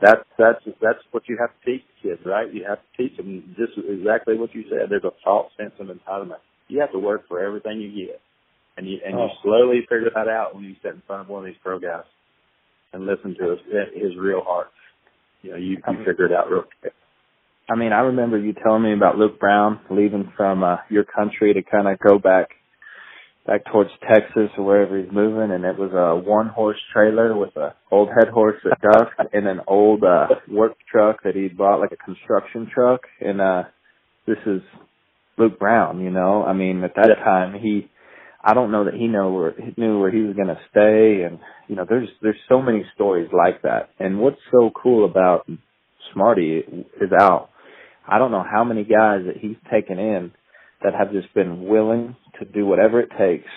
that's 0.01 0.25
that's 0.39 0.65
that's 0.81 0.99
what 1.11 1.25
you 1.29 1.37
have 1.41 1.51
to 1.51 1.71
teach 1.71 1.83
the 1.87 2.09
kids, 2.09 2.21
right? 2.25 2.53
You 2.53 2.65
have 2.69 2.79
to 2.79 3.03
teach 3.03 3.17
them 3.17 3.55
just 3.57 3.73
exactly 3.77 4.39
what 4.39 4.55
you 4.55 4.65
said. 4.71 4.91
There's 4.91 5.05
a 5.05 5.15
false 5.25 5.53
sense 5.57 5.73
of 5.81 5.89
entitlement. 5.89 6.43
You 6.69 6.81
have 6.81 6.93
to 6.93 6.99
work 6.99 7.29
for 7.29 7.45
everything 7.45 7.81
you 7.81 8.07
get, 8.07 8.21
and 8.77 8.89
you 8.89 8.99
and 9.05 9.15
oh. 9.17 9.25
you 9.25 9.29
slowly 9.43 9.81
figure 9.83 10.11
that 10.15 10.29
out 10.29 10.55
when 10.55 10.65
you 10.65 10.75
sit 10.83 10.95
in 10.95 11.03
front 11.07 11.23
of 11.23 11.29
one 11.29 11.41
of 11.41 11.47
these 11.47 11.61
pro 11.63 11.79
guys 11.79 12.05
and 12.93 13.07
listen 13.07 13.35
to 13.39 13.51
his, 13.51 13.59
his 13.95 14.17
real 14.19 14.43
heart. 14.43 14.69
You 15.43 15.51
know, 15.51 15.57
you, 15.57 15.77
you 15.77 16.05
figure 16.07 16.27
it 16.27 16.33
out 16.33 16.51
real 16.51 16.65
quick. 16.81 16.95
I 17.69 17.77
mean, 17.77 17.93
I 17.93 18.01
remember 18.01 18.39
you 18.39 18.53
telling 18.53 18.83
me 18.83 18.93
about 18.93 19.17
Luke 19.17 19.41
Brown 19.41 19.81
leaving 19.91 20.33
from 20.37 20.63
uh, 20.63 20.77
your 20.91 21.05
country 21.05 21.55
to 21.55 21.63
kind 21.63 21.89
of 21.89 21.99
go 21.99 22.19
back 22.19 22.51
back 23.47 23.65
towards 23.71 23.91
Texas 24.09 24.51
or 24.57 24.65
wherever 24.65 24.99
he's 24.99 25.13
moving, 25.13 25.51
and 25.51 25.65
it 25.65 25.79
was 25.79 25.93
a 25.93 26.17
one 26.29 26.49
horse 26.49 26.79
trailer 26.93 27.37
with 27.37 27.57
a 27.57 27.75
old 27.91 28.09
head 28.09 28.29
horse 28.29 28.57
at 28.71 28.81
dusk 28.81 29.13
and 29.33 29.47
an 29.47 29.61
old 29.67 30.03
uh 30.05 30.29
work 30.51 30.73
truck 30.91 31.23
that 31.25 31.35
he 31.35 31.49
bought 31.49 31.81
like 31.81 31.93
a 31.93 32.05
construction 32.05 32.69
truck. 32.73 33.03
And 33.21 33.41
uh 33.41 33.65
this 34.27 34.39
is 34.47 34.63
Luke 35.37 35.59
Brown, 35.59 36.01
you 36.01 36.11
know. 36.11 36.43
I 36.43 36.53
mean, 36.53 36.83
at 36.85 36.95
that 36.97 37.09
yeah. 37.09 37.25
time 37.25 37.61
he 37.61 37.91
I 38.45 38.53
don't 38.53 38.71
know 38.71 38.85
that 38.85 38.95
he 38.95 39.07
know 39.07 39.33
where 39.33 39.53
he 39.53 39.73
knew 39.81 39.99
where 39.99 40.11
he 40.11 40.21
was 40.21 40.37
going 40.37 40.49
to 40.49 40.61
stay, 40.71 41.25
and 41.25 41.39
you 41.67 41.77
know, 41.77 41.87
there's 41.89 42.09
there's 42.21 42.37
so 42.47 42.61
many 42.61 42.85
stories 42.95 43.31
like 43.33 43.63
that. 43.63 43.89
And 43.99 44.19
what's 44.19 44.41
so 44.53 44.71
cool 44.71 45.07
about 45.07 45.49
Smarty 46.13 46.59
is 46.59 47.11
out. 47.19 47.49
I 48.07 48.19
don't 48.19 48.31
know 48.31 48.45
how 48.49 48.63
many 48.63 48.85
guys 48.85 49.23
that 49.27 49.39
he's 49.41 49.57
taken 49.73 49.99
in 49.99 50.33
that 50.85 50.95
have 50.95 51.11
just 51.11 51.33
been 51.35 51.65
willing 51.67 52.15
to 52.39 52.45
do 52.45 52.65
whatever 52.65 53.01
it 53.01 53.11
takes 53.19 53.49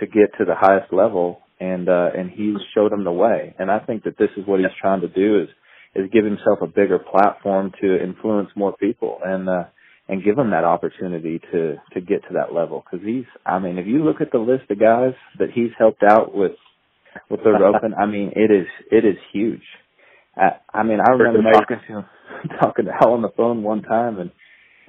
to 0.00 0.06
get 0.06 0.36
to 0.36 0.44
the 0.44 0.54
highest 0.54 0.92
level 0.92 1.40
and 1.60 1.88
uh 1.88 2.10
and 2.16 2.30
he's 2.30 2.56
showed 2.74 2.92
them 2.92 3.04
the 3.04 3.12
way. 3.12 3.54
And 3.58 3.70
i 3.70 3.78
think 3.78 4.04
that 4.04 4.18
this 4.18 4.30
is 4.36 4.46
what 4.46 4.60
he's 4.60 4.68
trying 4.80 5.00
to 5.00 5.08
do 5.08 5.40
is 5.42 5.48
is 5.94 6.10
give 6.12 6.24
himself 6.24 6.58
a 6.60 6.66
bigger 6.66 6.98
platform 6.98 7.72
to 7.80 8.02
influence 8.02 8.50
more 8.56 8.76
people 8.76 9.18
and 9.24 9.48
uh 9.48 9.64
and 10.08 10.24
give 10.24 10.36
him 10.36 10.50
that 10.50 10.64
opportunity 10.64 11.40
to 11.52 11.76
to 11.94 12.00
get 12.00 12.22
to 12.28 12.34
that 12.34 12.52
level. 12.52 12.84
Because 12.84 13.06
he's 13.06 13.24
i 13.46 13.58
mean 13.58 13.78
if 13.78 13.86
you 13.86 14.04
look 14.04 14.20
at 14.20 14.32
the 14.32 14.38
list 14.38 14.70
of 14.70 14.80
guys 14.80 15.14
that 15.38 15.50
he's 15.54 15.70
helped 15.78 16.02
out 16.02 16.34
with 16.34 16.52
with 17.30 17.40
the 17.44 17.50
roping 17.50 17.94
i 17.98 18.06
mean 18.06 18.32
it 18.34 18.50
is 18.50 18.66
it 18.90 19.04
is 19.04 19.16
huge. 19.32 19.62
I, 20.36 20.56
I 20.74 20.82
mean 20.82 20.98
i 21.00 21.12
remember 21.12 21.52
talking 21.52 21.76
to 21.86 21.92
him 21.98 22.04
talking 22.60 22.86
to 22.86 22.92
Al 23.02 23.12
on 23.12 23.22
the 23.22 23.32
phone 23.36 23.62
one 23.62 23.82
time 23.82 24.18
and 24.18 24.30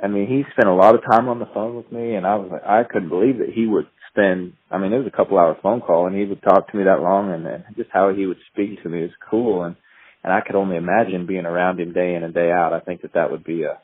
I 0.01 0.07
mean, 0.07 0.27
he 0.27 0.43
spent 0.51 0.67
a 0.67 0.73
lot 0.73 0.95
of 0.95 1.01
time 1.01 1.27
on 1.27 1.39
the 1.39 1.49
phone 1.53 1.75
with 1.75 1.91
me, 1.91 2.15
and 2.15 2.25
I 2.25 2.35
was 2.35 2.49
like, 2.51 2.63
I 2.63 2.83
couldn't 2.83 3.09
believe 3.09 3.37
that 3.39 3.53
he 3.53 3.67
would 3.67 3.87
spend. 4.09 4.53
I 4.71 4.77
mean, 4.77 4.93
it 4.93 4.97
was 4.97 5.07
a 5.07 5.15
couple 5.15 5.37
hour 5.37 5.57
phone 5.61 5.81
call, 5.81 6.07
and 6.07 6.15
he 6.15 6.25
would 6.25 6.41
talk 6.41 6.71
to 6.71 6.77
me 6.77 6.85
that 6.85 7.01
long, 7.01 7.31
and, 7.31 7.45
and 7.45 7.63
just 7.75 7.89
how 7.91 8.13
he 8.13 8.25
would 8.25 8.39
speak 8.51 8.81
to 8.83 8.89
me 8.89 9.01
was 9.01 9.11
cool, 9.29 9.63
and 9.63 9.75
and 10.23 10.31
I 10.31 10.39
could 10.39 10.55
only 10.55 10.77
imagine 10.77 11.27
being 11.27 11.45
around 11.45 11.79
him 11.79 11.91
day 11.91 12.15
in 12.15 12.23
and 12.23 12.33
day 12.33 12.49
out. 12.49 12.71
I 12.71 12.79
think 12.79 13.01
that 13.01 13.13
that 13.13 13.29
would 13.29 13.43
be 13.43 13.63
a 13.63 13.79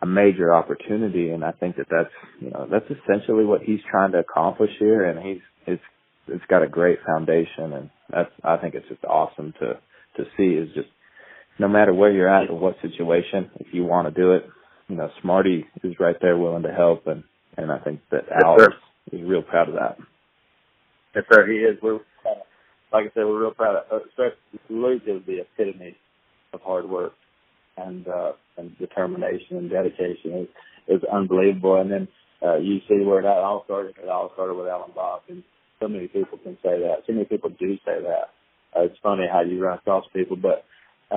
a 0.00 0.06
major 0.06 0.52
opportunity, 0.52 1.30
and 1.30 1.44
I 1.44 1.52
think 1.52 1.76
that 1.76 1.86
that's 1.90 2.12
you 2.40 2.50
know 2.50 2.66
that's 2.70 2.86
essentially 2.90 3.44
what 3.44 3.62
he's 3.62 3.80
trying 3.90 4.12
to 4.12 4.18
accomplish 4.18 4.70
here, 4.78 5.04
and 5.04 5.24
he's 5.24 5.42
it's 5.66 5.82
it's 6.28 6.44
got 6.48 6.62
a 6.62 6.68
great 6.68 6.98
foundation, 7.06 7.72
and 7.72 7.90
that's 8.10 8.30
I 8.42 8.56
think 8.56 8.74
it's 8.74 8.88
just 8.88 9.04
awesome 9.04 9.54
to 9.60 9.78
to 10.16 10.24
see 10.36 10.54
is 10.54 10.74
just 10.74 10.88
no 11.58 11.68
matter 11.68 11.94
where 11.94 12.10
you're 12.10 12.28
at 12.28 12.50
or 12.50 12.58
what 12.58 12.76
situation, 12.82 13.50
if 13.60 13.68
you 13.72 13.84
want 13.84 14.12
to 14.12 14.20
do 14.20 14.32
it, 14.32 14.44
you 14.92 14.98
know, 14.98 15.10
Smarty 15.22 15.64
is 15.82 15.94
right 15.98 16.16
there 16.20 16.36
willing 16.36 16.64
to 16.64 16.72
help, 16.72 17.06
and 17.06 17.24
and 17.56 17.72
I 17.72 17.78
think 17.78 18.00
that 18.10 18.24
yes, 18.28 18.42
Al 18.44 18.56
is, 18.56 19.20
real 19.26 19.42
proud 19.42 19.70
of 19.70 19.74
that. 19.76 19.96
Yes, 21.14 21.24
sir. 21.32 21.46
He 21.50 21.58
is. 21.60 21.78
We're 21.82 22.00
like 22.92 23.06
I 23.06 23.14
said, 23.14 23.24
we're 23.24 23.40
real 23.40 23.52
proud 23.52 23.76
of. 23.90 24.02
Uh, 24.18 24.24
Luke 24.68 25.02
is 25.06 25.22
the 25.26 25.40
epitome 25.40 25.96
of 26.52 26.60
hard 26.60 26.88
work 26.88 27.14
and 27.78 28.06
uh 28.06 28.32
and 28.58 28.76
determination 28.78 29.56
and 29.56 29.70
dedication 29.70 30.44
is 30.44 30.48
is 30.88 31.02
unbelievable. 31.10 31.80
And 31.80 31.90
then 31.90 32.08
uh 32.46 32.58
you 32.58 32.80
see 32.88 33.02
where 33.04 33.22
that 33.22 33.28
all 33.28 33.62
started. 33.64 33.94
It 34.02 34.10
all 34.10 34.30
started 34.34 34.54
with 34.54 34.68
Alan 34.68 34.90
Bach, 34.94 35.22
and 35.30 35.42
so 35.80 35.88
many 35.88 36.08
people 36.08 36.38
can 36.38 36.56
say 36.62 36.80
that. 36.80 37.04
So 37.06 37.14
many 37.14 37.24
people 37.24 37.50
do 37.50 37.76
say 37.84 37.96
that. 38.02 38.28
Uh, 38.76 38.84
it's 38.84 38.98
funny 39.02 39.24
how 39.30 39.40
you 39.40 39.62
run 39.62 39.78
across 39.78 40.04
people, 40.12 40.36
but 40.36 40.64
uh, 41.12 41.16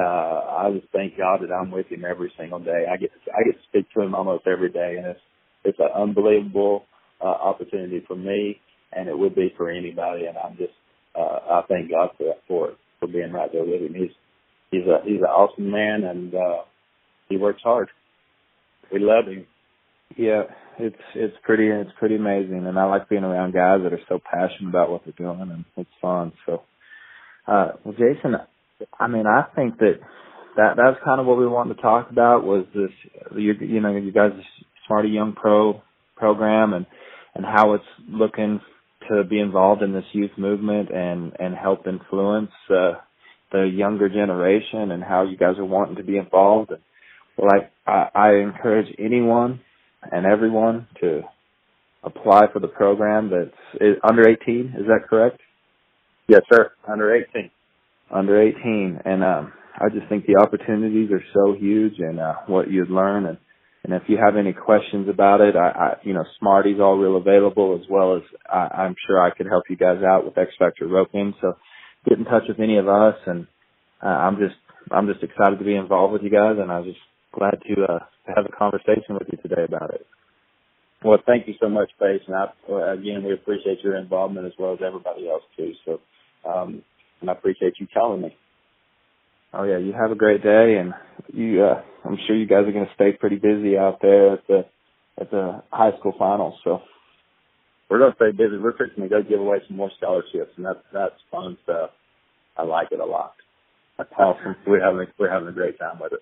I 0.68 0.72
just 0.74 0.92
thank 0.92 1.18
God 1.18 1.42
that 1.42 1.54
I'm 1.54 1.72
with 1.72 1.88
him 1.88 2.04
every 2.06 2.32
single 2.38 2.60
day. 2.60 2.86
I 2.92 2.98
get 2.98 3.12
to, 3.14 3.32
I 3.32 3.44
get 3.46 3.54
to 3.54 3.68
speak 3.70 3.88
to 3.96 4.02
him 4.02 4.16
almost 4.16 4.48
every 4.48 4.70
day, 4.70 4.96
and 4.98 5.08
it's 5.08 5.20
it's 5.64 5.80
an 5.80 5.90
unbelievable 5.96 6.86
uh, 7.22 7.28
opportunity 7.28 8.04
for 8.08 8.16
me, 8.16 8.60
and 8.94 9.08
it 9.08 9.18
would 9.18 9.36
be 9.36 9.54
for 9.58 9.72
anybody. 9.72 10.26
And 10.26 10.38
I'm 10.38 10.58
just 10.58 10.74
uh, 11.18 11.40
I 11.50 11.62
thank 11.70 11.92
God 11.92 12.10
for 12.18 12.26
that 12.26 12.42
for 12.48 12.74
for 13.00 13.08
being 13.08 13.32
right 13.32 13.50
there 13.52 13.64
with 13.64 13.82
him. 13.82 13.94
He's 13.94 14.12
he's 14.72 14.88
a 14.88 15.00
he's 15.06 15.22
an 15.22 15.26
awesome 15.26 15.72
man, 15.72 16.04
and 16.04 16.36
uh, 16.36 16.64
he 17.30 17.38
works 17.38 17.62
hard. 17.64 17.90
We 18.92 19.00
love 19.00 19.26
him. 19.28 19.48
Yeah, 20.18 20.44
it's 20.80 20.96
it's 21.16 21.36
pretty 21.44 21.68
it's 21.68 21.92
pretty 22.00 22.16
amazing, 22.16 22.66
and 22.68 22.78
I 22.78 22.86
like 22.86 23.10
being 23.10 23.24
around 23.24 23.54
guys 23.54 23.80
that 23.84 23.94
are 23.94 24.00
so 24.08 24.20
passionate 24.20 24.70
about 24.70 24.92
what 24.92 25.04
they're 25.06 25.14
doing, 25.18 25.42
and 25.42 25.66
it's 25.78 25.90
fun. 26.02 26.34
So, 26.46 26.64
uh, 27.48 27.72
well, 27.84 27.94
Jason, 27.94 28.36
I 29.00 29.08
mean, 29.08 29.26
I 29.26 29.44
think 29.56 29.78
that 29.80 30.00
that 30.58 30.76
that's 30.78 31.04
kind 31.04 31.20
of 31.20 31.26
what 31.26 31.38
we 31.38 31.48
wanted 31.48 31.76
to 31.76 31.82
talk 31.82 32.10
about 32.10 32.44
was 32.44 32.66
this, 32.74 32.92
you, 33.36 33.54
you 33.60 33.82
know, 33.82 33.96
you 33.96 34.12
guys' 34.12 34.32
Smarty 34.88 35.10
Young 35.10 35.34
Pro 35.34 35.82
program 36.16 36.74
and 36.74 36.86
and 37.36 37.46
how 37.46 37.74
it's 37.74 37.84
looking 38.10 38.62
to 39.10 39.24
be 39.24 39.40
involved 39.40 39.82
in 39.82 39.94
this 39.94 40.06
youth 40.14 40.32
movement 40.38 40.90
and 40.92 41.34
and 41.40 41.56
help 41.56 41.88
influence 41.88 42.52
uh, 42.70 42.94
the 43.52 43.64
younger 43.64 44.10
generation 44.10 44.92
and 44.92 45.04
how 45.04 45.24
you 45.24 45.38
guys 45.38 45.58
are 45.58 45.66
wanting 45.66 45.96
to 45.96 46.04
be 46.04 46.18
involved. 46.18 46.72
Like 47.38 47.72
I, 47.88 48.08
I 48.14 48.30
encourage 48.36 48.94
anyone 49.00 49.62
and 50.12 50.26
everyone 50.26 50.88
to 51.02 51.22
apply 52.04 52.48
for 52.52 52.60
the 52.60 52.68
program 52.68 53.30
that's 53.30 53.82
is 53.82 53.98
under 54.04 54.28
18. 54.28 54.76
Is 54.80 54.88
that 54.88 55.08
correct? 55.10 55.40
Yes, 56.28 56.42
sir. 56.52 56.72
Under 56.90 57.16
18 57.16 57.52
under 58.12 58.42
18. 58.42 59.02
And 59.06 59.24
um, 59.24 59.54
I 59.76 59.90
just 59.90 60.08
think 60.10 60.26
the 60.26 60.42
opportunities 60.42 61.12
are 61.12 61.24
so 61.34 61.56
huge 61.58 62.00
and 62.00 62.20
uh, 62.20 62.36
what 62.48 62.70
you'd 62.70 62.90
learn. 62.90 63.26
And, 63.26 63.38
and 63.84 63.94
if 63.94 64.04
you 64.08 64.18
have 64.18 64.36
any 64.36 64.54
questions 64.54 65.10
about 65.10 65.42
it, 65.42 65.56
I, 65.56 65.70
I 65.70 65.94
you 66.04 66.14
know, 66.14 66.24
Smarty's 66.42 66.80
all 66.80 66.98
real 66.98 67.18
available 67.18 67.80
as 67.82 67.88
well 67.90 68.16
as 68.18 68.24
I, 68.52 68.84
I'm 68.84 68.96
sure 69.08 69.22
I 69.22 69.32
could 69.32 69.48
help 69.48 69.66
you 69.70 69.78
guys 69.78 70.02
out 70.04 70.26
with 70.26 70.38
X 70.38 70.52
Factor 70.58 70.88
roping. 70.88 71.34
So 71.42 71.54
get 72.08 72.18
in 72.18 72.26
touch 72.26 72.44
with 72.48 72.60
any 72.60 72.78
of 72.78 72.88
us. 72.88 73.16
And 73.26 73.48
uh, 74.04 74.08
I'm 74.08 74.38
just, 74.38 74.56
I'm 74.92 75.08
just 75.08 75.24
excited 75.24 75.60
to 75.60 75.66
be 75.66 75.76
involved 75.76 76.14
with 76.14 76.24
you 76.24 76.30
guys. 76.32 76.56
And 76.60 76.72
I'm 76.72 76.84
just 76.84 77.00
glad 77.34 77.58
to, 77.68 77.84
uh, 77.84 78.00
to 78.00 78.34
have 78.36 78.46
a 78.46 78.58
conversation 78.58 79.16
with 79.20 79.28
you 79.32 79.38
today 79.42 79.64
about 79.64 79.94
it. 79.94 80.06
Well, 81.04 81.20
thank 81.26 81.48
you 81.48 81.54
so 81.62 81.70
much, 81.70 81.92
Pace. 82.00 82.22
And 82.26 82.36
I, 82.36 82.94
again, 82.94 83.24
we 83.24 83.34
appreciate 83.34 83.84
your 83.84 83.96
involvement 83.98 84.48
as 84.48 84.54
well 84.58 84.74
as 84.74 84.80
everybody 84.86 85.30
else 85.30 85.44
too. 85.56 85.74
So, 85.86 86.00
um, 86.50 86.82
and 87.22 87.30
I 87.30 87.34
appreciate 87.34 87.76
you 87.80 87.88
telling 87.94 88.22
me. 88.22 88.36
Oh 89.54 89.64
yeah, 89.64 89.78
you 89.78 89.94
have 89.94 90.12
a 90.12 90.16
great 90.16 90.44
day, 90.44 90.78
and 90.80 90.94
you. 91.34 91.64
uh 91.64 91.82
I'm 92.06 92.18
sure 92.28 92.36
you 92.36 92.46
guys 92.46 92.68
are 92.68 92.72
going 92.72 92.86
to 92.86 92.94
stay 92.94 93.14
pretty 93.14 93.38
busy 93.38 93.78
out 93.78 94.00
there 94.02 94.34
at 94.34 94.48
the 94.48 94.66
at 95.20 95.32
the 95.32 95.64
high 95.72 95.98
school 95.98 96.14
finals. 96.20 96.56
So 96.64 96.82
we're 97.90 98.00
going 98.00 98.12
to 98.12 98.16
stay 98.18 98.32
busy. 98.32 98.58
We're 98.58 98.78
fixing 98.78 99.04
to 99.04 99.10
go 99.10 99.24
give 99.24 99.40
away 99.40 99.58
some 99.68 99.78
more 99.78 99.92
scholarships, 99.98 100.52
and 100.58 100.66
that's 100.66 100.80
that's 100.94 101.16
fun 101.32 101.58
stuff. 101.64 101.92
I 102.58 102.64
like 102.64 102.90
it 102.92 103.00
a 103.00 103.06
lot. 103.06 103.34
That's 103.98 104.12
awesome. 104.18 104.56
We're 104.68 104.84
having 104.84 105.08
we're 105.18 105.32
having 105.32 105.48
a 105.48 105.54
great 105.54 105.80
time 105.80 106.00
with 106.00 106.14
it. 106.14 106.20